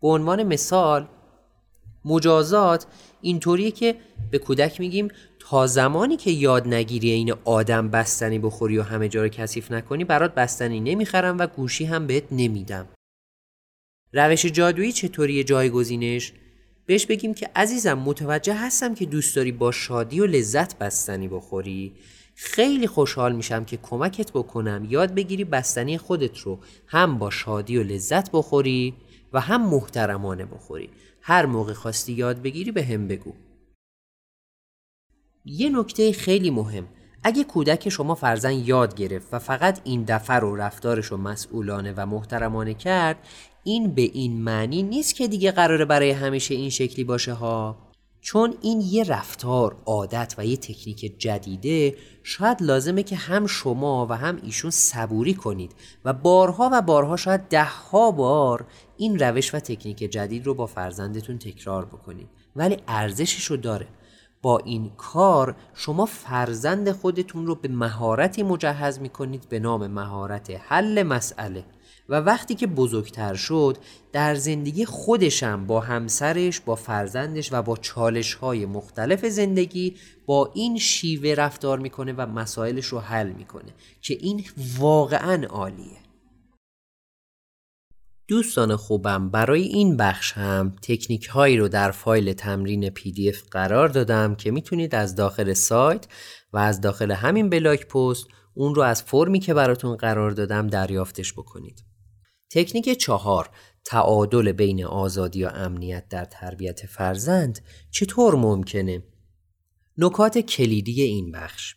[0.02, 1.08] به عنوان مثال
[2.04, 2.86] مجازات
[3.22, 3.96] اینطوریه که
[4.30, 9.22] به کودک میگیم تا زمانی که یاد نگیری این آدم بستنی بخوری و همه جا
[9.22, 12.88] رو کثیف نکنی برات بستنی نمی‌خرم و گوشی هم بهت نمیدم.
[14.12, 16.32] روش جادویی چطوری جایگزینش؟
[16.92, 21.92] بهش بگیم که عزیزم متوجه هستم که دوست داری با شادی و لذت بستنی بخوری.
[22.34, 24.86] خیلی خوشحال میشم که کمکت بکنم.
[24.88, 28.94] یاد بگیری بستنی خودت رو هم با شادی و لذت بخوری
[29.32, 30.90] و هم محترمانه بخوری.
[31.20, 33.32] هر موقع خواستی یاد بگیری به هم بگو.
[35.44, 36.88] یه نکته خیلی مهم.
[37.22, 42.06] اگه کودک شما فرزن یاد گرفت و فقط این دفعه رو رفتارش رو مسئولانه و
[42.06, 43.16] محترمانه کرد
[43.64, 47.76] این به این معنی نیست که دیگه قراره برای همیشه این شکلی باشه ها.
[48.20, 54.12] چون این یه رفتار عادت و یه تکنیک جدیده شاید لازمه که هم شما و
[54.12, 55.72] هم ایشون صبوری کنید
[56.04, 61.38] و بارها و بارها شاید دهها بار این روش و تکنیک جدید رو با فرزندتون
[61.38, 62.28] تکرار بکنید.
[62.56, 63.88] ولی ارزشش رو داره.
[64.42, 71.02] با این کار شما فرزند خودتون رو به مهارتی مجهز می‌کنید به نام مهارت حل
[71.02, 71.64] مسئله.
[72.08, 73.76] و وقتی که بزرگتر شد
[74.12, 80.78] در زندگی خودشم با همسرش با فرزندش و با چالش های مختلف زندگی با این
[80.78, 84.44] شیوه رفتار می‌کنه و مسائلش رو حل می‌کنه که این
[84.78, 85.98] واقعا عالیه
[88.28, 94.34] دوستان خوبم برای این بخش هم تکنیک هایی رو در فایل تمرین PDF قرار دادم
[94.34, 96.06] که می‌تونید از داخل سایت
[96.52, 101.32] و از داخل همین blog post اون رو از فرمی که براتون قرار دادم دریافتش
[101.32, 101.91] بکنید.
[102.52, 103.50] تکنیک چهار
[103.84, 107.60] تعادل بین آزادی و امنیت در تربیت فرزند
[107.90, 109.02] چطور ممکنه؟
[109.98, 111.74] نکات کلیدی این بخش.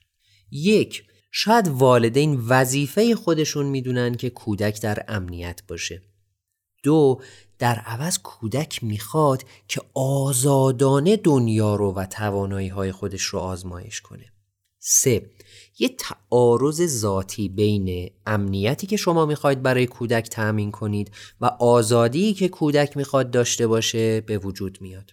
[0.52, 6.02] یک شاید والدین وظیفه خودشون می‌دونن که کودک در امنیت باشه.
[6.84, 7.22] دو
[7.60, 14.26] در عوض کودک می‌خواد که آزادانه دنیا رو و توانایی های خودش رو آزمایش کنه.
[14.80, 15.30] سه
[15.80, 21.12] یه تعارض ذاتی بین امنیتی که شما می‌خواید برای کودک تأمین کنید
[21.42, 25.12] و آزادی که کودک می‌خواد داشته باشه به وجود میاد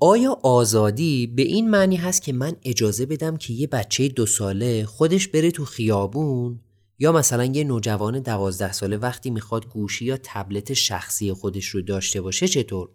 [0.00, 4.86] آیا آزادی به این معنی هست که من اجازه بدم که یه بچه دو ساله
[4.86, 6.60] خودش بره تو خیابون
[6.98, 12.20] یا مثلا یه نوجوان دوازده ساله وقتی می‌خواد گوشی یا تبلت شخصی خودش رو داشته
[12.20, 12.88] باشه چطور؟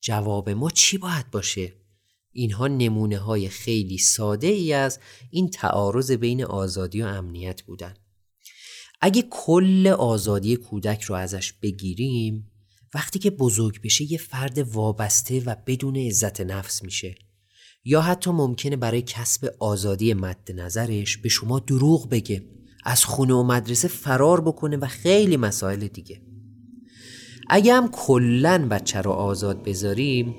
[0.00, 1.81] جواب ما چی باید باشه؟
[2.32, 4.98] اینها نمونه های خیلی ساده ای از
[5.30, 7.94] این تعارض بین آزادی و امنیت بودن.
[9.00, 12.52] اگه کل آزادی کودک رو ازش بگیریم
[12.94, 17.14] وقتی که بزرگ بشه یه فرد وابسته و بدون عزت نفس میشه
[17.84, 22.44] یا حتی ممکنه برای کسب آزادی مد نظرش به شما دروغ بگه
[22.84, 26.22] از خونه و مدرسه فرار بکنه و خیلی مسائل دیگه
[27.48, 30.34] اگه هم کلن بچه رو آزاد بذاریم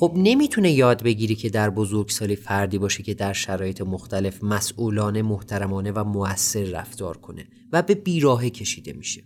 [0.00, 5.92] خب نمی‌تونه یاد بگیری که در بزرگسالی فردی باشه که در شرایط مختلف مسئولانه محترمانه
[5.92, 9.22] و موثر رفتار کنه و به بیراهه کشیده میشه.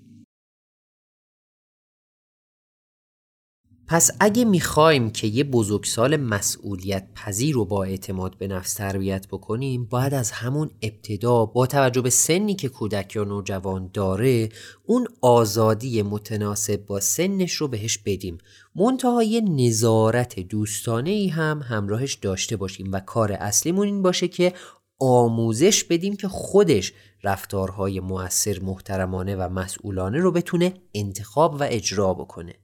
[3.89, 9.85] پس اگه می‌خوایم که یه بزرگسال مسئولیت پذیر رو با اعتماد به نفس تربیت بکنیم
[9.85, 14.49] باید از همون ابتدا با توجه به سنی که کودک یا نوجوان داره
[14.85, 18.39] اون آزادی متناسب با سنش رو بهش بدیم.
[18.77, 24.53] منتها یه نظارت دوستانه ای هم همراهش داشته باشیم و کار اصلیمون این باشه که
[25.01, 32.55] آموزش بدیم که خودش رفتارهای مؤثر محترمانه و مسئولانه رو بتونه انتخاب و اجرا بکنه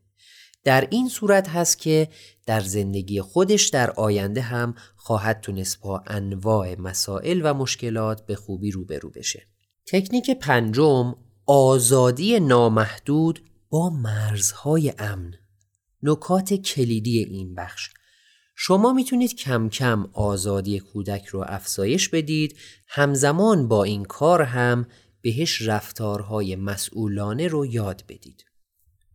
[0.65, 2.09] در این صورت هست که
[2.47, 8.71] در زندگی خودش در آینده هم خواهد تونست با انواع مسائل و مشکلات به خوبی
[8.71, 9.43] روبرو بشه.
[9.87, 11.15] تکنیک پنجم
[11.47, 15.40] آزادی نامحدود با مرزهای امن
[16.03, 17.91] نکات کلیدی این بخش.
[18.57, 22.59] شما می‌تونید کم کم آزادی کودک رو افزایش بدید
[22.89, 24.87] همزمان با این کار هم
[25.23, 28.45] بهش رفتارهای مسئولانه رو یاد بدید.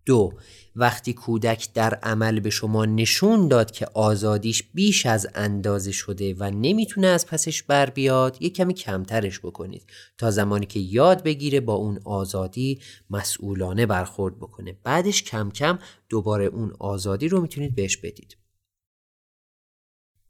[0.06, 0.34] دو
[0.76, 6.52] وقتی کودک در عمل به شما نشون داد که آزادیش بیش از اندازه شده و
[6.52, 9.84] نمی‌تونه از پسش بر بیاد یه کمی کمترش بکنید
[10.18, 14.78] تا زمانی که یاد بگیره با اون آزادی مسئولانه برخورد بکنه.
[14.84, 18.38] بعدش کم کم دوباره اون آزادی رو می‌تونید بهش بدید.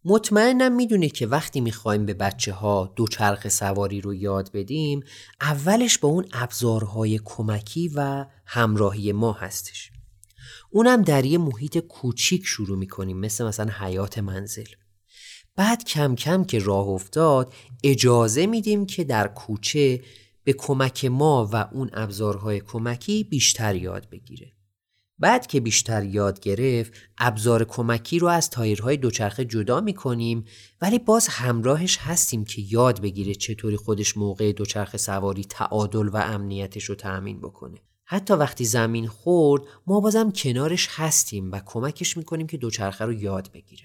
[0.05, 2.93] مطمئنم می‌دونید که وقتی می‌خوایم به بچه ها
[3.49, 5.03] سواری رو یاد بدیم
[5.41, 9.94] اولش با اون ابزارهای کمکی و همراهی ما هستش.
[10.75, 14.65] اونم در یه محیط کوچیک شروع می‌کنیم مثل مثلا حیات منزل.
[15.55, 20.01] بعد کم کم که راه افتاد اجازه میدیم که در کوچه
[20.43, 24.51] به کمک ما و اون ابزارهای کمکی بیشتر یاد بگیره.
[25.19, 30.45] بعد که بیشتر یاد گرفت ابزار کمکی رو از تایرهای دوچرخه جدا می کنیم
[30.81, 36.83] ولی باز همراهش هستیم که یاد بگیره چطوری خودش موقع دوچرخه سواری تعادل و امنیتش
[36.83, 37.79] رو تأمین بکنه.
[38.05, 43.51] حتی وقتی زمین خورد ما بازم کنارش هستیم و کمکش می‌کنیم که دوچرخه رو یاد
[43.53, 43.83] بگیره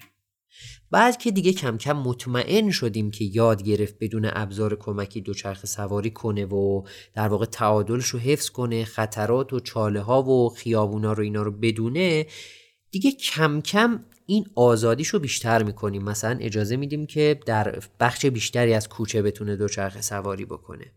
[0.91, 6.11] بعد که دیگه کم کم مطمئن شدیم که یاد گرفت بدون ابزار کمکی دوچرخه سواری
[6.11, 11.23] کنه و در واقع تعادلش رو حفظ کنه خطرات و چاله ها و خیابونا رو
[11.23, 12.25] اینا رو بدونه
[12.91, 16.03] دیگه کم کم این آزادیش رو بیشتر می‌کنیم.
[16.03, 20.91] مثلا اجازه میدیم که در بخش بیشتری از کوچه بتونه دوچرخه سواری بکنه.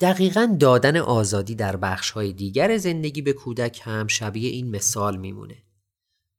[0.00, 5.56] دقیقا دادن آزادی در بخش های دیگر زندگی به کودک هم شبیه این مثال میمونه.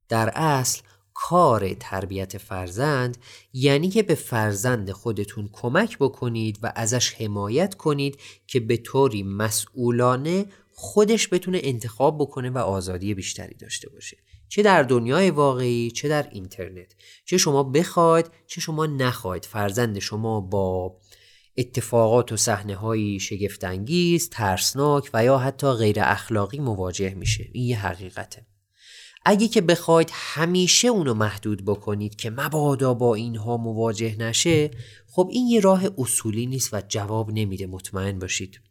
[0.10, 0.82] در اصل
[1.14, 3.18] کار تربیت فرزند
[3.54, 10.46] یعنی که به فرزند خودتون کمک بکنید و ازش حمایت کنید که به طوری مسئولانه
[10.74, 14.18] خودش بتونه انتخاب بکنه و آزادی بیشتری داشته باشه.
[14.50, 16.96] چه در دنیای واقعی چه در اینترنت.
[17.26, 19.46] چه شما بخواید چه شما نخواید.
[19.46, 20.98] فرزند شما با
[21.62, 27.50] اتفاقات و صحنه های شگفتانگیز، ترسناک و یا حتی غیر اخلاقی مواجه میشه.
[27.54, 28.46] این یه حقیقته.
[29.26, 34.72] اگه که بخواید همیشه اونو محدود بکنید که مبادا با اینها مواجه نشه
[35.08, 37.68] خب این یه راه اصولی نیست و جواب نمیده.
[37.68, 38.62] مطمئن باشید.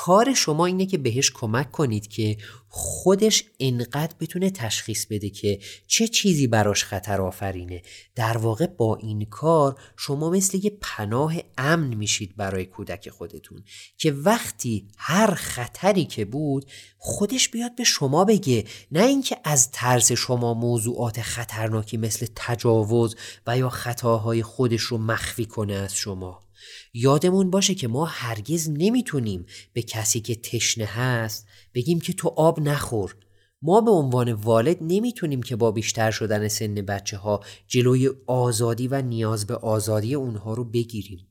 [0.00, 2.36] کار شما اینه که بهش کمک کنید که
[2.68, 7.82] خودش انقدر بتونه تشخیص بده که چه چیزی براش خطر آفرینه.
[8.14, 13.62] در واقع با این کار شما مثل یه پناه امن میشید برای کودک خودتون
[13.96, 18.64] که وقتی هر خطری که بود خودش بیاد به شما بگه.
[18.92, 25.46] نه اینکه از ترس شما موضوعات خطرناکی مثل تجاوز و یا خطاهای خودش رو مخفی
[25.46, 26.47] کنه از شما.
[26.92, 32.60] یادمون باشه که ما هرگز نمی‌تونیم به کسی که تشنه هست بگیم که تو آب
[32.60, 33.16] نخور.
[33.62, 39.02] ما به عنوان والد نمی‌تونیم که با بیشتر شدن سن بچه ها جلوی آزادی و
[39.02, 41.28] نیاز به آزادی اونها رو بگیریم.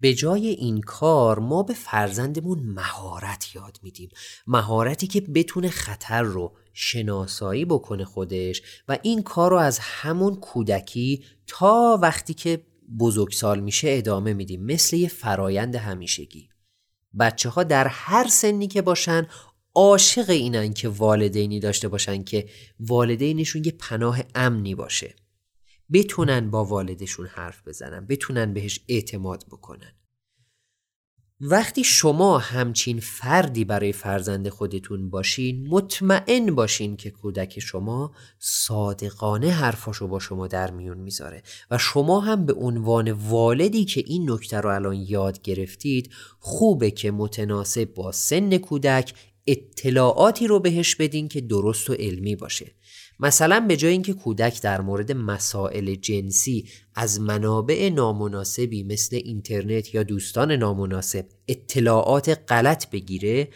[0.00, 4.08] به جای این کار ما به فرزندمون مهارت یاد میدیم.
[4.46, 11.24] مهارتی که بتونه خطر رو شناسایی بکنه خودش و این کار رو از همون کودکی
[11.46, 12.66] تا وقتی که
[12.98, 14.62] بزرگسال میشه ادامه میدیم.
[14.62, 16.48] مثل یه فرایند همیشگی.
[17.18, 19.26] بچه ها در هر سنی که باشن
[19.74, 22.48] عاشق اینن که والدینی داشته باشن که
[22.80, 25.14] والدینشون یه پناه امنی باشه.
[25.92, 29.92] بتونن با والدشون حرف بزنن بتونن بهش اعتماد بکنن.
[31.42, 40.08] وقتی شما همچین فردی برای فرزند خودتون باشین مطمئن باشین که کودک شما صادقانه حرفاشو
[40.08, 44.74] با شما در میون می‌ذاره و شما هم به عنوان والدی که این نکته رو
[44.74, 49.14] الان یاد گرفتید خوبه که متناسب با سن کودک
[49.46, 52.72] اطلاعاتی رو بهش بدین که درست و علمی باشه.
[53.22, 60.02] مثلا به جای اینکه کودک در مورد مسائل جنسی از منابع نامناسبی مثل اینترنت یا
[60.02, 63.48] دوستان نامناسب اطلاعات غلط بگیره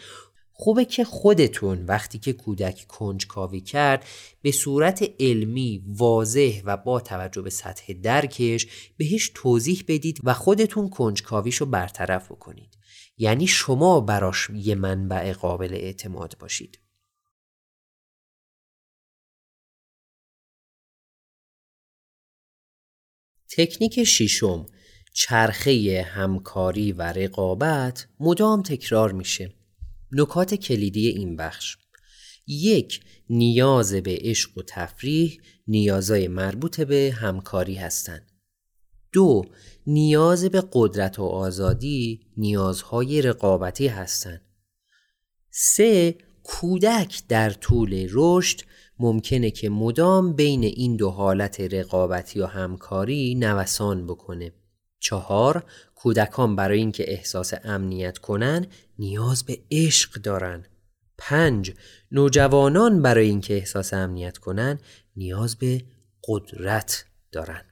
[0.57, 4.05] خوبه که خودتون وقتی که کودک کنجکاوی کرد
[4.41, 10.89] به صورت علمی واضح و با توجه به سطح درکش بهش توضیح بدید و خودتون
[10.89, 12.77] کنجکاویش رو برطرف بکنید.
[13.17, 16.84] یعنی شما براش یه منبع قابل اعتماد باشید.
[23.57, 24.65] تکنیک شیشم
[25.13, 29.53] چرخه همکاری و رقابت مدام تکرار میشه.
[30.11, 31.77] نکات کلیدی این بخش.
[32.47, 38.31] یک نیاز به عشق و تفریح نیازهای مربوط به همکاری هستند.
[39.11, 39.45] دو
[39.87, 44.41] نیاز به قدرت و آزادی نیازهای رقابتی هستند.
[45.49, 48.61] سه کودک در طول رشد
[48.99, 54.51] ممکنه که مدام بین این دو حالت رقابتی و همکاری نوسان بکنه.
[54.99, 55.63] چهار
[55.95, 58.67] کودکان برای اینکه احساس امنیت کنن
[58.99, 60.65] نیاز به عشق دارن.
[61.17, 61.73] پنج
[62.11, 64.79] نوجوانان برای اینکه احساس امنیت کنن
[65.15, 65.85] نیاز به
[66.27, 67.65] قدرت دارن.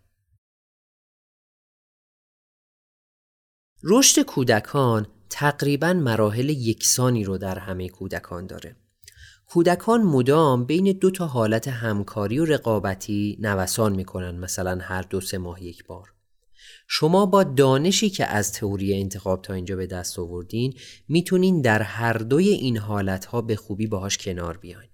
[3.83, 8.75] رشد کودکان تقریبا مراحل یکسانی رو در همه کودکان داره.
[9.53, 15.37] کودکان مدام بین دو تا حالت همکاری و رقابتی نوسان می‌کنن مثلا هر دو سه
[15.37, 16.13] ماه یک بار.
[16.87, 20.73] شما با دانشی که از تئوری انتخاب تا اینجا به دست آوردین
[21.07, 24.89] می‌تونین در هر دوی این حالتها به خوبی باهاش کنار بیاین.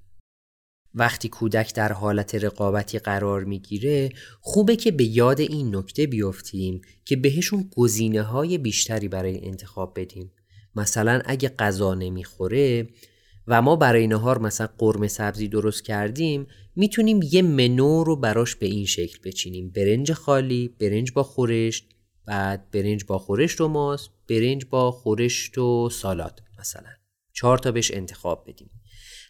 [0.93, 4.10] وقتی کودک در حالت رقابتی قرار می‌گیره
[4.41, 10.32] خوبه که به یاد این نکته بیفتیم که بهشون گزینه های بیشتری برای انتخاب بدیم.
[10.76, 12.88] مثلا اگه غذا نمی‌خوره
[13.51, 18.65] و ما برای نهار مثلا قرمه سبزی درست کردیم می‌تونیم یه منو رو براش به
[18.65, 19.69] این شکل بچینیم.
[19.69, 21.89] برنج خالی برنج با خورشت
[22.25, 26.89] بعد برنج با خورشت و ماست برنج با خورشت و سالاد مثلا.
[27.33, 28.69] چهار تا بهش انتخاب بدیم.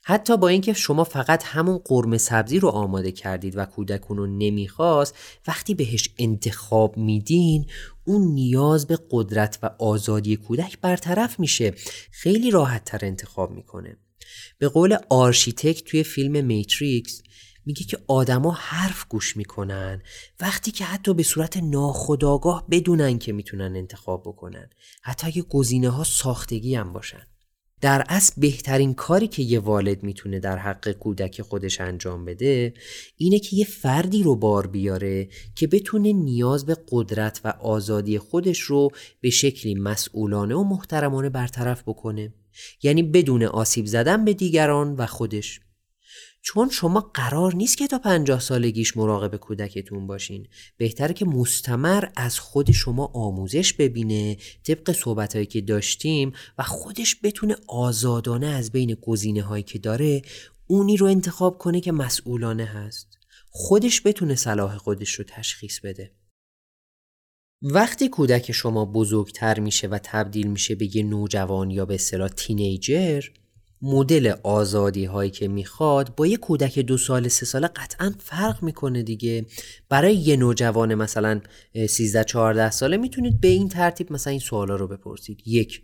[0.04, 5.16] حتی با اینکه شما فقط همون قرمه سبزی رو آماده کردید و کودک رو نمی‌خواست
[5.48, 7.66] وقتی بهش انتخاب میدین
[8.06, 11.74] اون نیاز به قدرت و آزادی کودک برطرف میشه.
[12.12, 13.98] خیلی راحت تر انتخاب می‌کنه.
[14.58, 17.22] به قول Architect توی فیلم Matrix
[17.66, 20.02] میگه که آدما حرف گوش می‌کنن
[20.40, 24.70] وقتی که حتی به صورت ناخودآگاه بدونن که می‌تونن انتخاب بکنن.
[25.02, 27.22] حتی اگه گزینه ها ساختگی هم باشن.
[27.82, 32.74] در اصل بهترین کاری که یه والد می‌تونه در حق کودک خودش انجام بده
[33.18, 38.60] اینه که یه فردی رو بار بیاره که بتونه نیاز به قدرت و آزادی خودش
[38.60, 38.90] رو
[39.22, 42.34] به شکلی مسئولانه و محترمانه برطرف بکنه.
[42.84, 45.60] یعنی بدون آسیب زدن به دیگران و خودش.
[46.42, 50.48] چون شما قرار نیست که تا پنجاه سالگیش مراقب کودکتون باشین.
[50.78, 57.56] بهتره که مستمر از خود شما آموزش ببینه طبق صحبتهایی که داشتیم و خودش بتونه
[57.68, 60.22] آزادانه از بین گزینه هایی که داره
[60.68, 63.08] اونی رو انتخاب کنه که مسئولانه هست.
[63.50, 66.12] خودش بتونه صلاح خودش رو تشخیص بده.
[67.62, 73.24] وقتی کودک شما بزرگتر میشه و تبدیل میشه به یه نوجوان یا به اصطلاح تینیجر
[73.82, 79.04] مدل آزادی هایی که می‌خواد با یه کودک دو سال سه ساله قطعا فرق می‌کنه
[79.04, 79.46] دیگه.
[79.90, 81.42] برای یه نوجوان مثلا
[81.90, 85.42] 13 14 ساله می‌تونید به این ترتیب مثلا این سوالا رو بپرسید.
[85.46, 85.82] یک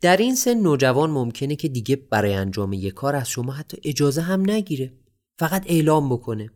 [0.00, 4.20] در این سن نوجوان ممکنه که دیگه برای انجام یک کار از شما حتی اجازه
[4.20, 4.92] هم نگیره.
[5.38, 6.50] فقط اعلام بکنه.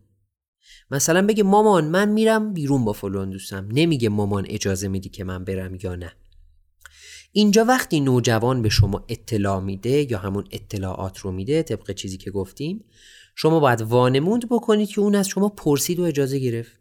[0.91, 3.69] مثلا بگه مامان من میرم بیرون با فلان دوستم.
[3.71, 6.13] نمیگه مامان اجازه میدی که من برم یا نه.
[7.33, 12.31] اینجا وقتی نوجوان به شما اطلاع میده یا همون اطلاعات رو میده طبق چیزی که
[12.31, 12.85] گفتیم
[13.35, 16.73] شما باید وانموند بکنید که اون از شما پرسید و اجازه گرفت.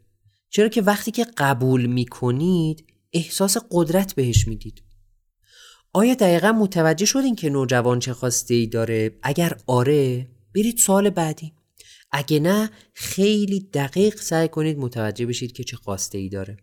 [0.50, 4.82] چرا که وقتی که قبول می‌کنید احساس قدرت بهش می‌دید.
[5.92, 11.52] آیا دقیقا متوجه شدین که نوجوان چه خواسته ای داره؟ اگر آره برید سال بعدی.
[12.12, 16.56] اگه نه خیلی دقیق سعی کنید متوجه بشید که چه خواسته ای داره.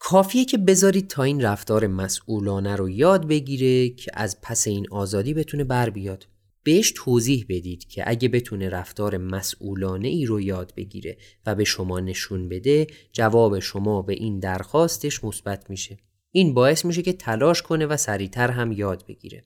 [0.00, 5.34] کافیه که بذارید تا این رفتار مسئولانه رو یاد بگیره که از پس این آزادی
[5.34, 6.26] بتونه بر بیاد.
[6.62, 11.16] بهش توضیح بدید که اگه بتونه رفتار مسئولانه ای رو یاد بگیره
[11.46, 15.96] و به شما نشون بده جواب شما به این درخواستش مثبت میشه.
[16.30, 19.44] این باعث میشه که تلاش کنه و سریعتر هم یاد بگیره.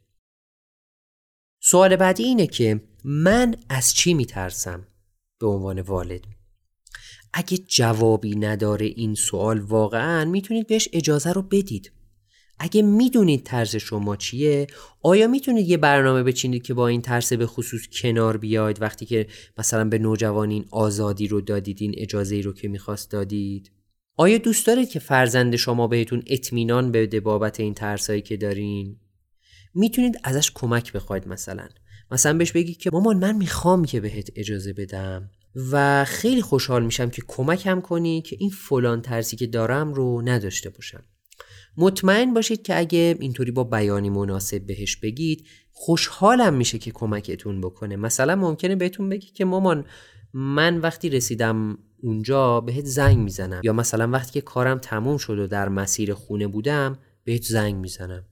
[1.64, 4.86] سوال بعدی اینه که من از چی میترسم؟
[5.40, 6.24] به عنوان والد.
[7.32, 11.92] اگه جوابی نداره این سوال واقعا می‌تونید بهش اجازه رو بدید.
[12.58, 14.66] اگه می‌دونید ترس شما چیه
[15.02, 19.26] آیا می‌تونید یه برنامه بچینید که با این ترس به خصوص کنار بیاید؟ وقتی که
[19.58, 23.72] مثلا به نوجوانین آزادی رو دادید این اجازه رو که می‌خواست دادید.
[24.16, 28.96] آیا دوست دارید که فرزند شما بهتون اطمینان بده بابت این ترسایی که دارین؟
[29.74, 31.68] می‌تونید ازش کمک بخواید مثلا.
[32.10, 35.30] مثلا بهش بگید که مامان من می‌خوام که بهت اجازه بدم
[35.72, 40.70] و خیلی خوشحال میشم که کمکم کنی که این فلان ترسی که دارم رو نداشته
[40.70, 41.04] باشم.
[41.76, 47.96] مطمئن باشید که اگه اینطوری با بیانی مناسب بهش بگید خوشحالم میشه که کمکتون بکنه.
[47.96, 49.84] مثلا ممکنه بهتون بگی که مامان
[50.34, 53.60] من وقتی رسیدم اونجا بهت زنگ می‌زنم.
[53.64, 58.24] یا مثلا وقتی که کارم تموم شد و در مسیر خونه بودم بهت زنگ می‌زنم.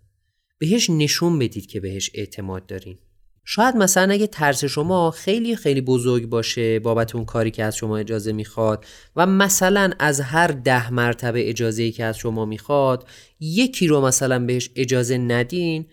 [0.61, 2.99] بهش نشون بدید که بهش اعتماد دارین.
[3.45, 7.97] شاید مثلا اگه ترس شما خیلی خیلی بزرگ باشه بابت اون کاری که از شما
[7.97, 8.85] اجازه می‌خواد
[9.17, 13.09] و مثلا از هر ده مرتبه اجازه که از شما می‌خواد
[13.41, 15.87] یکی رو مثلا بهش اجازه ندین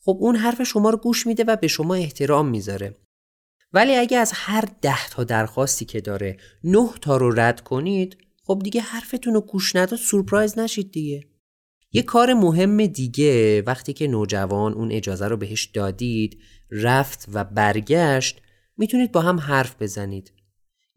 [0.00, 2.96] خب اون حرف شما رو گوش میده و به شما احترام می‌ذاره.
[3.72, 8.60] ولی اگه از هر ده تا درخواستی که داره نه تا رو رد کنید خب
[8.64, 11.33] دیگه حرفتون رو گوش نداد سورپرایز نشید دیگه.
[11.96, 16.38] یه کار مهم دیگه وقتی که نوجوان اون اجازه رو بهش دادید
[16.70, 18.40] رفت و برگشت
[18.76, 20.32] می‌تونید با هم حرف بزنید.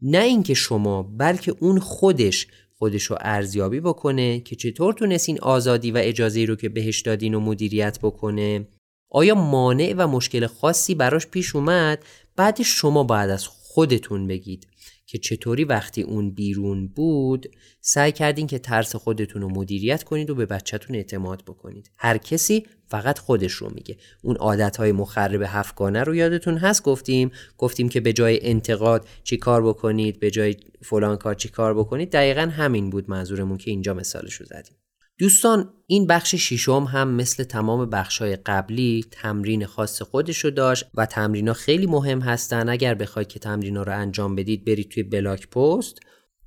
[0.02, 2.46] نه اینکه شما بلکه اون خودش
[2.78, 7.34] خودش رو ارزیابی بکنه که چطور تونست این آزادی و اجازه رو که بهش دادین
[7.34, 8.68] و مدیریت بکنه.
[9.10, 12.04] آیا مانع و مشکل خاصی براش پیش اومد؟
[12.36, 14.66] بعد شما باید از خودتون بگید.
[15.08, 17.46] که چطوری وقتی اون بیرون بود
[17.80, 21.90] سعی کردین که ترس خودتون رو مدیریت کنید و به بچهتون اعتماد بکنید.
[21.98, 23.96] هر کسی فقط خودش رو میگه.
[24.22, 27.30] اون عادتهای مخرب هفگانه رو یادتون هست؟ گفتیم.
[27.58, 32.10] گفتیم که به جای انتقاد چی کار بکنید به جای فلان کار چی کار بکنید؟
[32.10, 34.76] دقیقا همین بود منظورمون که اینجا مثالش رو زدیم.
[35.20, 41.06] دوستان این بخش ششم هم مثل تمام بخشهای قبلی تمرین خاص خودش رو داشت و
[41.06, 42.68] تمرین ها خیلی مهم هستن.
[42.68, 45.98] اگر بخواید که تمرین ها رو انجام بدید برید توی blog post.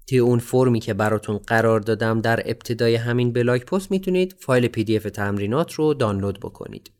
[0.07, 5.03] توی اون فرمی که براتون قرار دادم در ابتدای همین blog post می‌تونید فایل PDF
[5.03, 6.91] تمرینات رو دانلود بکنید.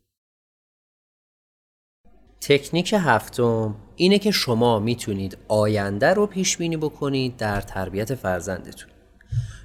[2.41, 8.91] تکنیک هفتم اینه که شما می‌تونید آینده رو پیش بینی بکنید در تربیت فرزندتون.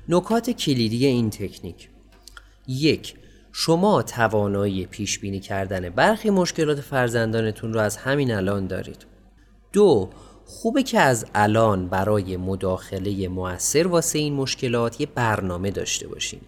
[0.09, 1.96] نکات کلیدی این تکنیک.
[2.69, 3.15] یک
[3.53, 9.07] شما توانایی پیش بینی کردن برخی مشکلات فرزندانتون رو از همین الان دارید.
[9.73, 10.11] دو
[10.45, 16.41] خوبه که از الان برای مداخله موثر واسه این مشکلات یه برنامه داشته باشیم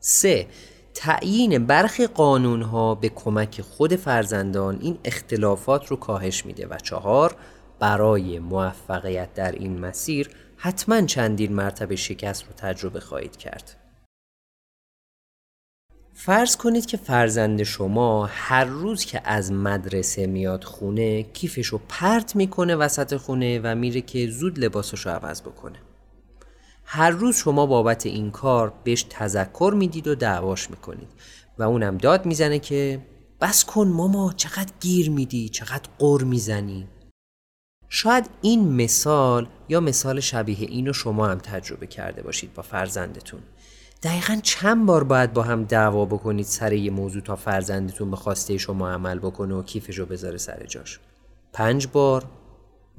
[0.00, 0.46] سه
[0.94, 6.66] تعیین برخی قانون ها به کمک خود فرزندان این اختلافات رو کاهش میده.
[6.66, 7.36] و چهار
[7.78, 13.79] برای موفقیت در این مسیر حتما چندین مرتبه شکست رو تجربه خواهید کرد.
[16.22, 22.76] فرض کنید که فرزند شما هر روز که از مدرسه میاد خونه کیفشو پرت می‌کنه
[22.76, 25.78] وسط خونه و میره که زود لباسشو عوض بکنه.
[26.84, 31.08] هر روز شما بابت این کار بهش تذکر می‌دید و دعواش می‌کنید
[31.58, 33.00] و اونم داد می‌زنه که
[33.40, 36.88] بس کن ماما چقدر گیر میدی چقدر قر می‌زنی.
[37.88, 43.40] شاید این مثال یا مثال شبیه اینو شما هم تجربه کرده باشید با فرزندتون.
[44.02, 48.58] دقیقا چند بار باید با هم دعوا بکنید سر یه موضوع تا فرزندتون به خواسته
[48.58, 51.00] شما عمل بکنه و کیفش رو بذاره سر جاش.
[51.52, 52.24] پنج بار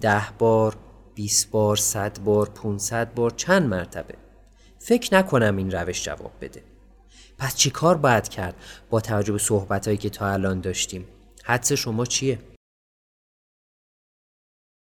[0.02, 0.76] ده بار
[1.16, 4.16] 20 بار 100 بار 500 بار چند مرتبه.
[4.80, 6.64] فکر نکنم این روش جواب بده.
[7.38, 8.56] پس چی کار باید کرد
[8.89, 11.08] با توجه به صحبت که تا الان داشتیم؟
[11.43, 12.39] حدس شما چیه؟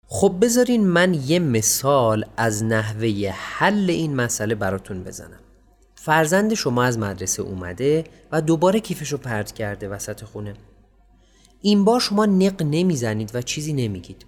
[0.08, 5.43] خب بذارین من یه مثال از نحوه حل این مسئله براتون بزنم.
[6.06, 10.54] فرزند شما از مدرسه اومده و دوباره کیفشو پرت کرده وسط خونه.
[11.62, 14.26] این بار شما نق نمی‌زنید و چیزی نمیگید.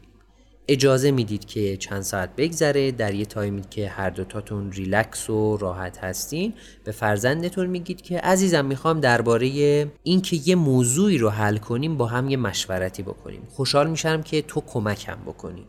[0.67, 5.97] اجازه می‌دید که چند ساعت بگذره در یه تایمی که هر دوتاتون ریلکس و راحت
[5.97, 6.53] هستین
[6.83, 9.47] به فرزندتون میگید که عزیزم می‌خوام درباره
[10.03, 13.47] اینکه یه موضوعی رو حل کنیم با هم یه مشورتی بکنیم.
[13.49, 15.65] خوشحال میشم که تو کمکم بکنی.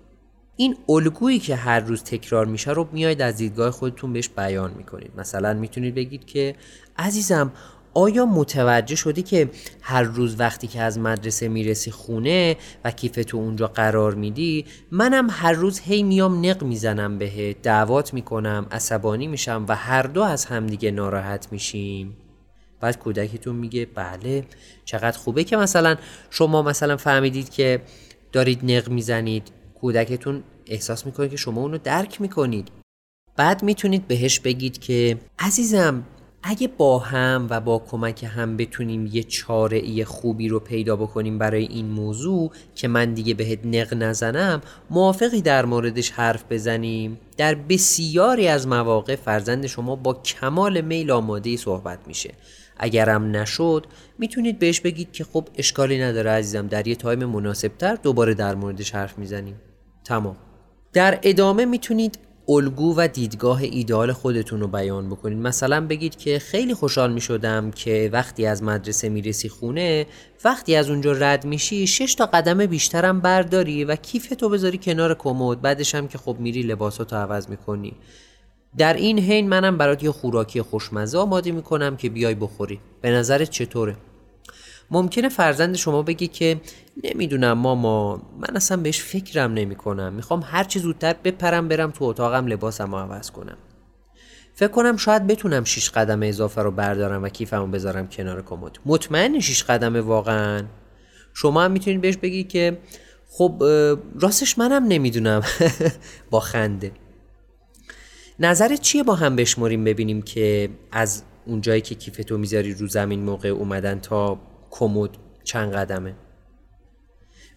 [0.57, 5.11] این الگویی که هر روز تکرار میشه رو میاید از دیدگاه خودتون بهش بیان می‌کنید.
[5.17, 6.55] مثلا می‌تونید بگید که
[6.99, 7.53] عزیزم
[7.95, 9.51] آیا متوجه شدی که
[9.83, 15.27] هر روز وقتی که از مدرسه می‌رسی خونه و کیف تو اونجا قرار میدی منم
[15.31, 20.45] هر روز هی میام نق می‌زنم به دعوات می‌کنم عصبانی میشم و هر دو از
[20.45, 22.17] همدیگه ناراحت میشیم؟
[22.81, 24.45] بعد کودکتون میگه بله
[24.85, 25.97] چقدر خوبه که مثلا
[26.31, 27.83] شما مثلا فهمیدید که
[28.33, 32.69] دارید نق می‌زنید کودکتون احساس می‌کنه که شما اونو درک می‌کنید.
[33.37, 36.05] بعد می‌تونید بهش بگید که عزیزم
[36.43, 41.39] اگه با هم و با کمک هم بتونیم یه چاره ای خوبی رو پیدا بکنیم
[41.39, 44.61] برای این موضوع که من دیگه بهت نق نزنم
[44.91, 51.57] موافقی در موردش حرف بزنیم؟ در بسیاری از مواقع فرزند شما با کمال میل آماده
[51.57, 52.35] صحبت میشه.
[52.77, 53.87] اگرم نشد
[54.19, 58.91] می‌تونید بهش بگید که خب اشکالی نداره عزیزم در یه تایم مناسبتر دوباره در موردش
[58.91, 59.61] حرف می‌زنیم.
[60.05, 60.37] تمام.
[60.93, 62.19] در ادامه می‌تونید
[62.49, 65.39] الگو و دیدگاه ایدال خودتون رو بیان بکنید.
[65.39, 70.07] مثلا بگید که خیلی خوشحال می شدم که وقتی از مدرسه می‌رسی خونه
[70.45, 75.15] وقتی از اونجا رد میشی شش تا قدم بیشترم برداری و کیف تو بذاری کنار
[75.15, 77.97] کمد بعدش هم که خب میری لباساتو عوض می‌کنی.
[78.79, 82.81] در این حین منم برات یه خوراکی خوشمزه آماده می‌کنم که بیای بخوری.
[83.01, 83.97] به نظرت چطوره؟
[84.91, 86.61] ممکنه فرزند شما بگه که
[87.05, 92.05] نمی‌دونم ماما من اصلا بهش فکرم نمی کنم می‌خوام هر چی زودتر بپرم برم تو
[92.05, 93.57] اتاقم لباسم رو عوض کنم.
[94.55, 98.79] فکر کنم شاید بتونم شیش قدم اضافه رو بردارم و کیفمو بذارم کنار کمد.
[98.87, 100.63] مطمئن شیش قدمه واقعا؟
[101.35, 102.79] شما هم می‌تونید بهش بگی که
[103.31, 103.63] خب
[104.21, 105.43] راستش منم نمی‌دونم.
[106.31, 106.93] با خنده.
[108.39, 113.49] نظرت چیه با هم بشمریم ببینیم که از اونجایی که کیفتو می‌ذاری رو زمین موقع
[113.49, 115.11] اومدن تا کمد
[115.45, 116.15] چند قدمه؟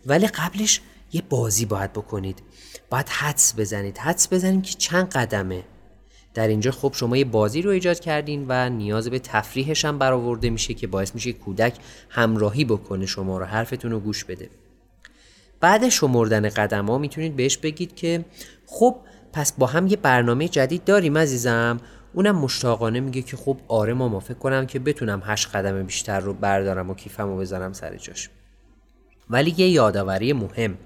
[0.05, 0.81] ولی قبلش
[1.13, 2.43] یه بازی باید بکنید.
[2.89, 3.97] باید حدس بزنید.
[3.97, 5.63] حدس بزنید که چند قدمه.
[6.33, 10.49] در اینجا خب شما یه بازی رو ایجاد کردین و نیاز به تفریحش هم برآورده
[10.49, 11.77] میشه که باعث میشه کودک
[12.09, 13.05] همراهی بکنه.
[13.05, 14.49] شما رو حرفتون رو گوش بده.
[15.59, 18.25] بعد شمردن قدم ها می‌تونید بهش بگید که
[18.65, 18.95] خب
[19.33, 21.79] پس با هم یه برنامه جدید داریم عزیزم.
[22.13, 26.33] اونم مشتاقانه میگه که خب آره ماما فکر کنم که بتونم هشت قدم بیشتر رو
[26.33, 28.29] بردارم و کیفم رو بذارم سر جاش.
[29.29, 30.77] ولی یه یادآوری مهم.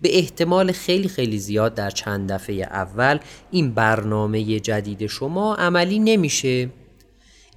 [0.00, 3.18] به احتمال خیلی خیلی زیاد در چند دفعه اول
[3.50, 6.70] این برنامه جدید شما عملی نمیشه.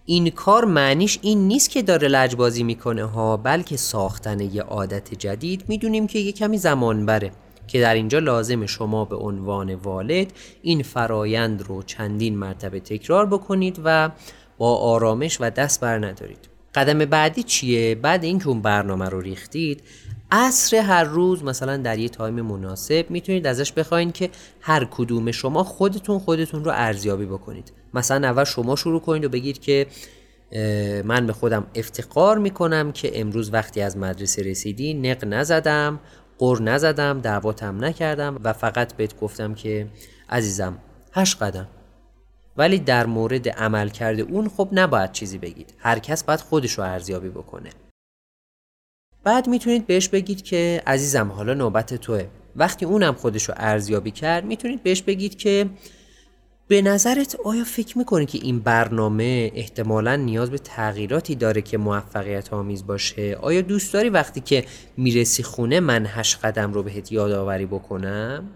[0.05, 5.63] این کار معنیش این نیست که داره لجبازی می‌کنه ها بلکه ساختن یه عادت جدید
[5.67, 7.31] می‌دونیم که یه کمی زمان بره.
[7.67, 13.81] که در اینجا لازم شما به عنوان والد این فرایند رو چندین مرتبه تکرار بکنید
[13.83, 14.11] و
[14.57, 16.49] با آرامش و دست بر ندارید.
[16.75, 19.83] قدم بعدی چیه؟ بعد اینکه اون برنامه رو ریختید
[20.31, 24.29] عصر هر روز مثلا در یه تایم مناسب می‌تونید ازش بخواین که
[24.61, 27.71] هر کدوم شما خودتون خودتون رو ارزیابی بکنید.
[27.93, 29.87] مثلا اول شما شروع کنید و بگید که
[31.03, 35.99] من به خودم افتقار می‌کنم که امروز وقتی از مدرسه رسیدی نق نزدم.
[36.39, 39.87] قر نزدم دعواتم نکردم و فقط بهت گفتم که
[40.29, 40.77] عزیزم
[41.13, 41.67] هشت قدم.
[42.57, 45.73] ولی در مورد عمل کرده اون خب نباید چیزی بگید.
[45.77, 47.69] هر کس باید خودش رو ارزیابی بکنه.
[49.23, 52.27] بعد می‌تونید بهش بگید که عزیزم حالا نوبت توه.
[52.55, 55.69] وقتی اونم خودش رو ارزیابی کرد می‌تونید بهش بگید که
[56.67, 62.53] به نظرت آیا فکر می‌کنی که این برنامه احتمالا نیاز به تغییراتی داره که موفقیت
[62.53, 64.65] آمیز باشه؟ آیا دوست داری وقتی که
[64.97, 68.49] می‌رسی خونه من هشت قدم رو بهت یادآوری بکنم؟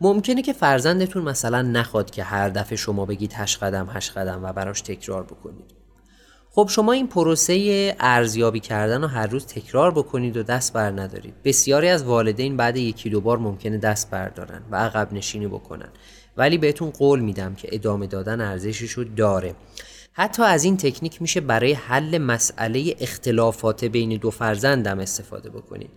[0.00, 4.52] ممکنه که فرزندتون مثلا نخواد که هر دفعه شما بگید هشت قدم هشت قدم و
[4.52, 5.81] براش تکرار بکنید.
[6.54, 11.34] خب شما این پروسه ارزیابی کردن رو هر روز تکرار بکنید و دست بر ندارید.
[11.44, 15.88] بسیاری از والدین بعد یکی دو بار ممکنه دست بردارن و عقب نشینی بکنن.
[16.36, 19.54] ولی بهتون قول میدم که ادامه دادن ارزشش رو داره
[20.12, 25.90] حتی از این تکنیک میشه برای حل مسئله اختلافات بین دو فرزندم استفاده بکنید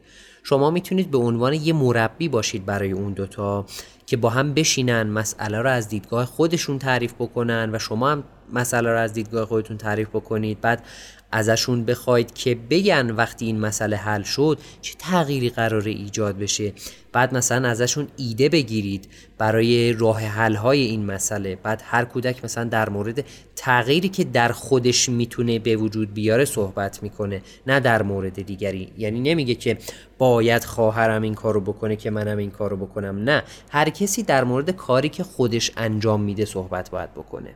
[0.43, 3.65] شما می‌تونید به عنوان یه مربی باشید برای اون دوتا
[4.05, 8.89] که با هم بشینن مسئله رو از دیدگاه خودشون تعریف بکنن و شما هم مسئله
[8.91, 10.61] رو از دیدگاه خودتون تعریف بکنید.
[10.61, 10.83] بعد
[11.31, 16.73] ازشون بخواید که بگن وقتی این مسئله حل شد چه تغییری قراره ایجاد بشه.
[17.11, 21.55] بعد مثلا ازشون ایده بگیرید برای راه حل های این مسئله.
[21.63, 23.25] بعد هر کودک مثلا در مورد
[23.55, 28.91] تغییری که در خودش می‌تونه به وجود بیاره صحبت می‌کنه نه در مورد دیگری.
[28.97, 29.77] یعنی نمیگه که
[30.17, 33.23] باید خواهرم این کارو بکنه که منم این کارو بکنم.
[33.23, 37.49] نه هر کسی در مورد کاری که خودش انجام میده صحبت باید بکنه.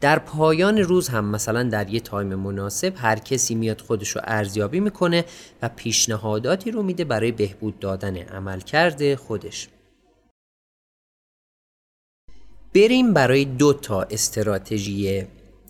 [0.00, 4.80] در پایان روز هم مثلا در یه تایم مناسب هر کسی میاد خودش رو ارزیابی
[4.80, 5.24] می‌کنه
[5.62, 9.68] و پیشنهاداتی رو میده برای بهبود دادن عملکرد خودش.
[12.74, 15.24] بریم برای دو تا استراتژی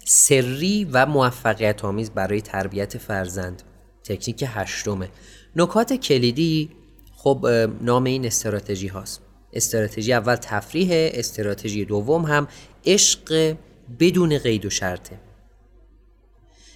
[0.04, 3.62] سری و موفقیت آمیز برای تربیت فرزند.
[4.04, 5.08] تکنیک هشتمه.
[5.56, 6.70] نکات کلیدی
[7.16, 7.46] خب
[7.80, 9.20] نام این استراتژی هاست.
[9.52, 12.48] استراتژی اول تفریح استراتژی دوم هم
[12.86, 13.56] عشق
[13.98, 15.18] بدون قید و شرطه.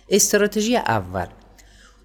[0.09, 1.27] استراتژی اول.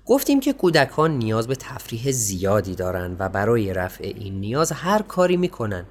[0.06, 5.38] گفتیم که کودکان نیاز به تفریح زیادی دارند و برای رفع این نیاز هر کاری
[5.38, 5.86] می‌کنن.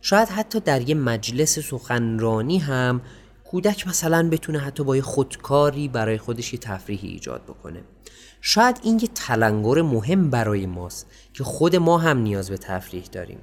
[0.00, 3.02] شاید حتی در یه مجلس سخنرانی هم
[3.44, 7.84] کودک مثلا بتونه حتی با یه خودکاری برای خودش یه تفریحی ایجاد بکنه.
[8.40, 13.38] شاید این یه تلنگر مهم برای ماست که خود ما هم نیاز به تفریح داریم.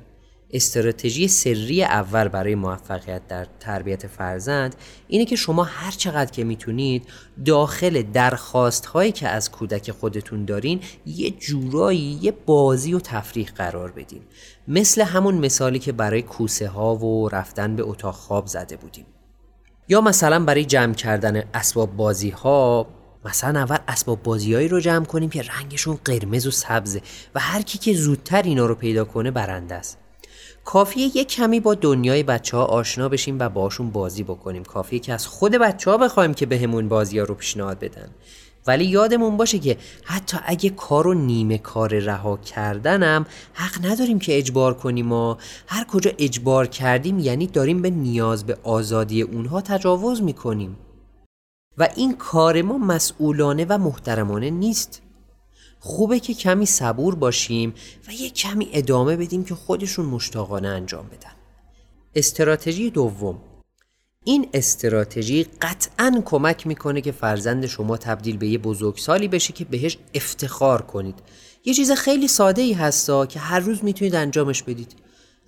[0.54, 4.76] استراتژی سری اول برای موفقیت در تربیت فرزند
[5.08, 7.08] اینه که شما هر چقدر که می‌تونید
[7.45, 13.91] داخل درخواست هایی که از کودک خودتون دارین یه جورایی یه بازی و تفریح قرار
[13.91, 14.22] بدین.
[14.68, 19.06] مثل همون مثالی که برای کوسه ها و رفتن به اتاق خواب زده بودیم.
[19.88, 22.88] یا مثلا برای جمع کردن اسباب بازی ها
[23.26, 27.02] مثلا اول اسباب بازیهایی رو جمع کنیم که رنگشون قرمز و سبزه
[27.36, 29.99] و هر کی که زودتر اینا رو پیدا کنه برنده است.
[30.70, 34.63] کافیه یک کمی با دنیای بچه ها آشنا بشیم و باشون بازی بکنیم.
[34.63, 38.09] کافیه که از خود بچه ها بخوایم که بهمون به بازی ها رو پیشنهاد بدن.
[38.67, 44.38] ولی یادمون باشه که حتی اگه کار و نیمه کار رها کردنم حق نداریم که
[44.38, 45.36] اجبار کنیم و
[45.67, 50.78] هر کجا اجبار کردیم یعنی داریم به نیاز به آزادی اونها تجاوز می‌کنیم.
[51.78, 55.01] و این کار ما مسئولانه و محترمانه نیست.
[55.80, 57.73] خوبه که کمی صبور باشیم
[58.07, 61.32] و یه کمی ادامه بدیم که خودشون مشتاقانه انجام بدن.
[62.15, 63.41] استراتژی دوم.
[64.23, 69.97] این استراتژی قطعا کمک می‌کنه که فرزند شما تبدیل به یه بزرگسالی بشه که بهش
[70.13, 71.19] افتخار کنید.
[71.65, 74.95] یه چیز خیلی ساده ای هستا که هر روز می‌تونید انجامش بدید.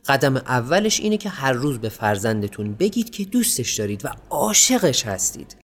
[0.07, 5.60] قدم اولش اینه که هر روز به فرزندتون بگید که دوستش دارید و عاشقش هستید.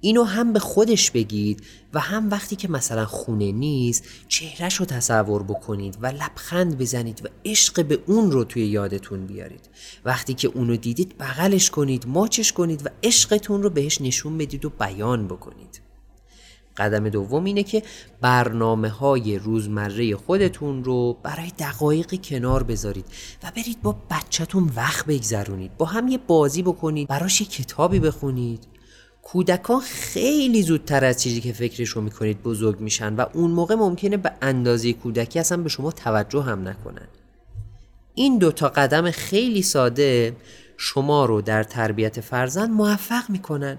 [0.00, 1.62] اینو هم به خودش بگید
[1.94, 7.28] و هم وقتی که مثلا خونه نیست چهرش رو تصور بکنید و لبخند بزنید و
[7.44, 9.68] عشق به اون رو توی یادتون بیارید.
[10.04, 14.70] وقتی که اونو دیدید بغلش کنید ماچش کنید و عشقتون رو بهش نشون بدید و
[14.70, 15.80] بیان بکنید.
[16.76, 17.82] قدم دوم اینه که
[18.20, 23.06] برنامه های روزمره خودتون رو برای دقایقی کنار بذارید
[23.42, 25.76] و برید با بچهتون وقت بگذرونید.
[25.76, 28.75] با هم یه بازی بکنید براش یه کتابی بخونید.
[29.26, 34.32] کودکان خیلی زودتر از چیزی که فکرشو می‌کنید بزرگ میشن و اون موقع ممکنه به
[34.42, 37.08] اندازه کودکی اصلا به شما توجه هم نکنن
[38.14, 40.36] این دوتا قدم خیلی ساده
[40.76, 43.78] شما رو در تربیت فرزند موفق می‌کنن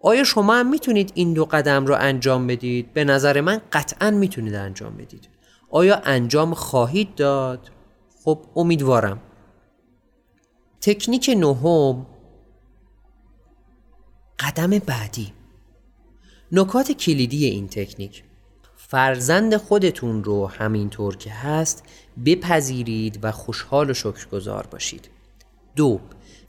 [0.00, 4.54] آیا شما هم می‌تونید این دو قدم رو انجام بدید؟ به نظر من قطعا می‌تونید
[4.54, 5.28] انجام بدید
[5.70, 7.70] آیا انجام خواهید داد؟
[8.24, 9.20] خب امیدوارم
[10.80, 12.06] تکنیک نهم
[14.38, 15.32] قدم بعدی.
[16.52, 18.24] نکات کلیدی این تکنیک.
[18.76, 21.82] فرزند خودتون رو همینطور که هست
[22.24, 25.08] بپذیرید و خوشحال و شکرگزار باشید.
[25.76, 26.00] دو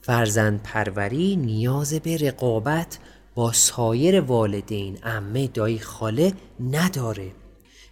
[0.02, 3.00] فرزند پروری نیاز به رقابت
[3.36, 7.32] با سایر والدین امه دایی خاله نداره.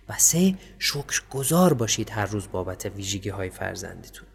[0.09, 4.27] و سه شکرگزار باشید هر روز بابت ویژگی های فرزندتون.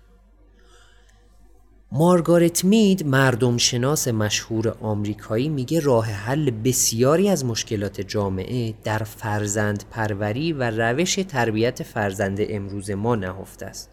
[1.92, 9.84] مارگارت مید مردم شناس مشهور آمریکایی میگه راه حل بسیاری از مشکلات جامعه در فرزند
[9.90, 13.90] پروری و روش تربیت فرزند امروز ما نهفته است.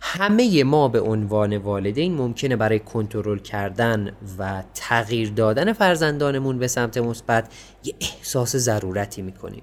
[0.00, 6.98] همه ما به عنوان والدین ممکنه برای کنترل کردن و تغییر دادن فرزندانمون به سمت
[6.98, 7.52] مثبت
[7.84, 9.62] یه احساس ضرورتی می‌کنیم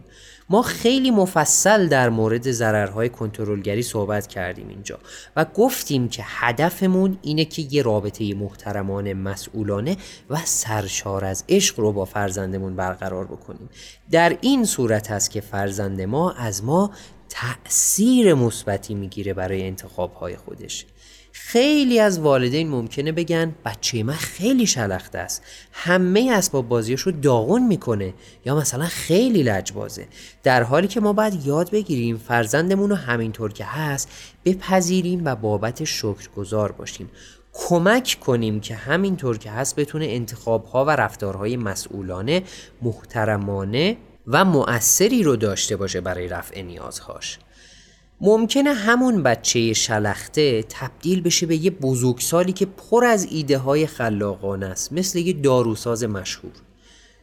[0.51, 4.99] ما خیلی مفصل در مورد ضررهای کنترلگری صحبت کردیم اینجا
[5.35, 9.97] و گفتیم که هدفمون اینه که یه رابطه محترمانه مسئولانه
[10.29, 13.69] و سرشار از عشق رو با فرزندمون برقرار بکنیم.
[14.11, 16.91] در این صورت هست که فرزند ما از ما
[17.29, 20.85] تأثیر مثبتی می‌گیره برای انتخاب های خودش.
[21.31, 25.43] خیلی از والدین ممکنه بگن بچه من خیلی شلخته است.
[25.71, 28.13] همه اسباب بازیش رو داغون می‌کنه
[28.45, 30.07] یا مثلا خیلی لجبازه.
[30.43, 34.09] در حالی که ما باید یاد بگیریم فرزندمون رو همینطور که هست
[34.45, 37.09] بپذیریم و بابت شکرگزار باشیم.
[37.53, 42.43] کمک کنیم که همینطور که هست بتونه انتخابها و رفتارهای مسئولانه
[42.81, 47.39] محترمانه و مؤثری رو داشته باشه برای رفع نیازهاش.
[48.23, 54.65] ممکنه همون بچه شلخته تبدیل بشه به یه بزرگسالی که پر از ایده های خلاقانه
[54.65, 56.51] است مثل یه داروساز مشهور.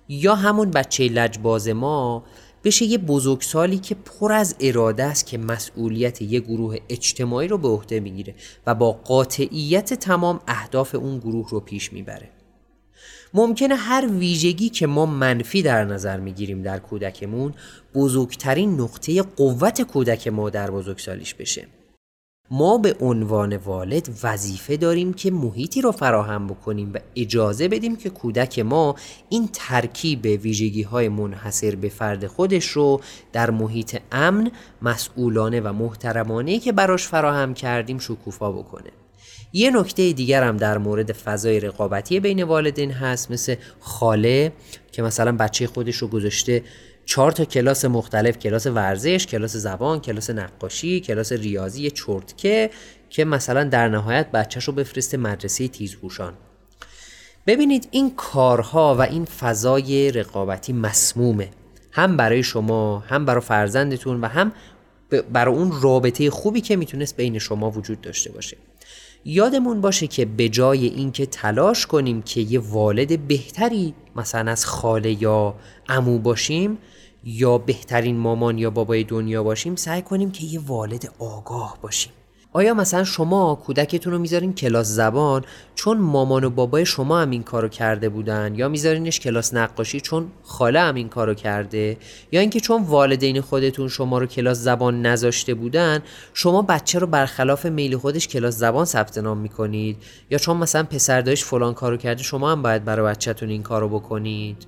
[0.09, 2.25] یا همون بچه لجباز ما
[2.65, 7.69] بشه یه بزرگسالی که پر از اراده است که مسئولیت یه گروه اجتماعی رو به
[7.69, 8.35] عهده می‌گیره
[8.67, 12.38] و با قاطعیت تمام اهداف اون گروه رو پیش می‌بره.
[13.35, 17.55] ممکنه هر ویژگی که ما منفی در نظر می‌گیریم در کودکمون
[17.95, 21.67] بزرگترین نقطه قوت کودک ما در بزرگسالیش بشه
[22.51, 28.11] ما به عنوان والد وظیفه داریم که محیطی رو فراهم بکنیم و اجازه بدیم که
[28.11, 28.95] کودک ما
[29.29, 33.01] این ترکیب ویژگی های منحصر به فرد خودش رو
[33.33, 34.51] در محیط امن،
[34.83, 38.91] مسئولانه و محترمانه که براش فراهم کردیم شکوفا بکنه.
[39.53, 44.53] یه نکته دیگر هم در مورد فضای رقابتی بین والدین هست مثل خاله
[44.93, 46.63] که مثلا بچه خودش رو گذاشته
[47.05, 52.71] چهار تا کلاس مختلف کلاس ورزش، کلاس زبان، کلاس نقاشی، کلاس ریاضی چرتکه
[53.11, 56.35] که مثلا در نهایت بچهش رو بفرسته مدرسه تیزهوشان.
[57.47, 61.49] ببینید این کارها و این فضای رقابتی مسمومه.
[61.93, 64.53] هم برای شما هم برای فرزندتون و هم
[65.33, 68.57] برای اون رابطه خوبی که می‌تونست بین شما وجود داشته باشه.
[69.25, 75.23] یادمون باشه که به جای اینکه تلاش کنیم که یه والد بهتری مثلا از خاله
[75.23, 75.55] یا
[75.89, 76.79] عمو باشیم
[77.25, 82.13] یا بهترین مامان یا بابای دنیا باشیم سعی کنیم که یه والد آگاه باشیم.
[82.53, 85.45] آیا مثلا شما کودکتون رو می‌ذارین کلاس زبان
[85.75, 90.27] چون مامان و بابای شما هم این کارو کرده بودن؟ یا میذارینش کلاس نقاشی چون
[90.43, 91.97] خاله هم این کارو کرده؟
[92.33, 96.03] یا اینکه چون والدین خودتون شما رو کلاس زبان نذاشته بودن
[96.35, 99.97] شما بچه رو برخلاف میل خودش کلاس زبان ثبت نام می‌کنید؟
[100.31, 103.89] یا چون مثلا پسر داشت فلان کارو کرده شما هم باید برای بچهتون این کارو
[103.89, 104.67] بکنید؟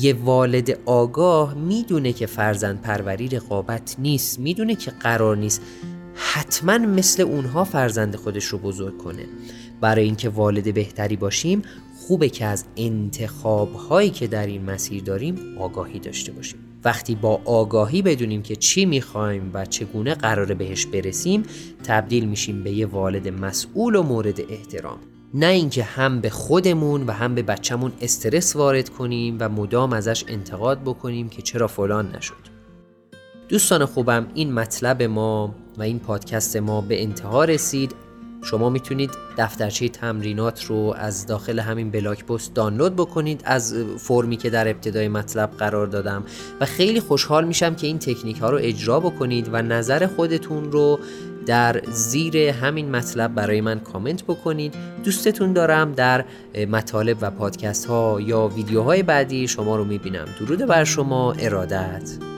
[0.00, 5.62] یه والد آگاه می‌دونه که فرزند پروری رقابت نیست می‌دونه که قرار نیست
[6.14, 9.26] حتما مثل اونها فرزند خودش رو بزرگ کنه.
[9.80, 11.62] برای اینکه والد بهتری باشیم
[12.00, 16.58] خوبه که از انتخاب هایی که در این مسیر داریم آگاهی داشته باشیم.
[16.84, 21.42] وقتی با آگاهی بدونیم که چی می‌خوایم و چگونه قراره بهش برسیم
[21.84, 24.98] تبدیل میشیم به یه والد مسئول و مورد احترام.
[25.34, 30.24] نه اینکه هم به خودمون و هم به بچهمون استرس وارد کنیم و مدام ازش
[30.28, 32.53] انتقاد بکنیم که چرا فلان نشد.
[33.48, 37.94] دوستان خوبم این مطلب ما و این پادکست ما به انتها رسید.
[38.42, 43.42] شما می‌تونید دفترچه تمرینات رو از داخل همین بلاک پست دانلود بکنید.
[43.44, 46.24] از فرمی که در ابتدای مطلب قرار دادم.
[46.60, 50.98] و خیلی خوشحال میشم که این تکنیک ها رو اجرا بکنید و نظر خودتون رو
[51.46, 54.74] در زیر همین مطلب برای من کامنت بکنید.
[55.04, 56.24] دوستتون دارم در
[56.68, 60.26] مطالب و پادکست ها یا ویدیوهای بعدی شما رو می‌بینم.
[60.40, 62.33] درود بر شما ارادت.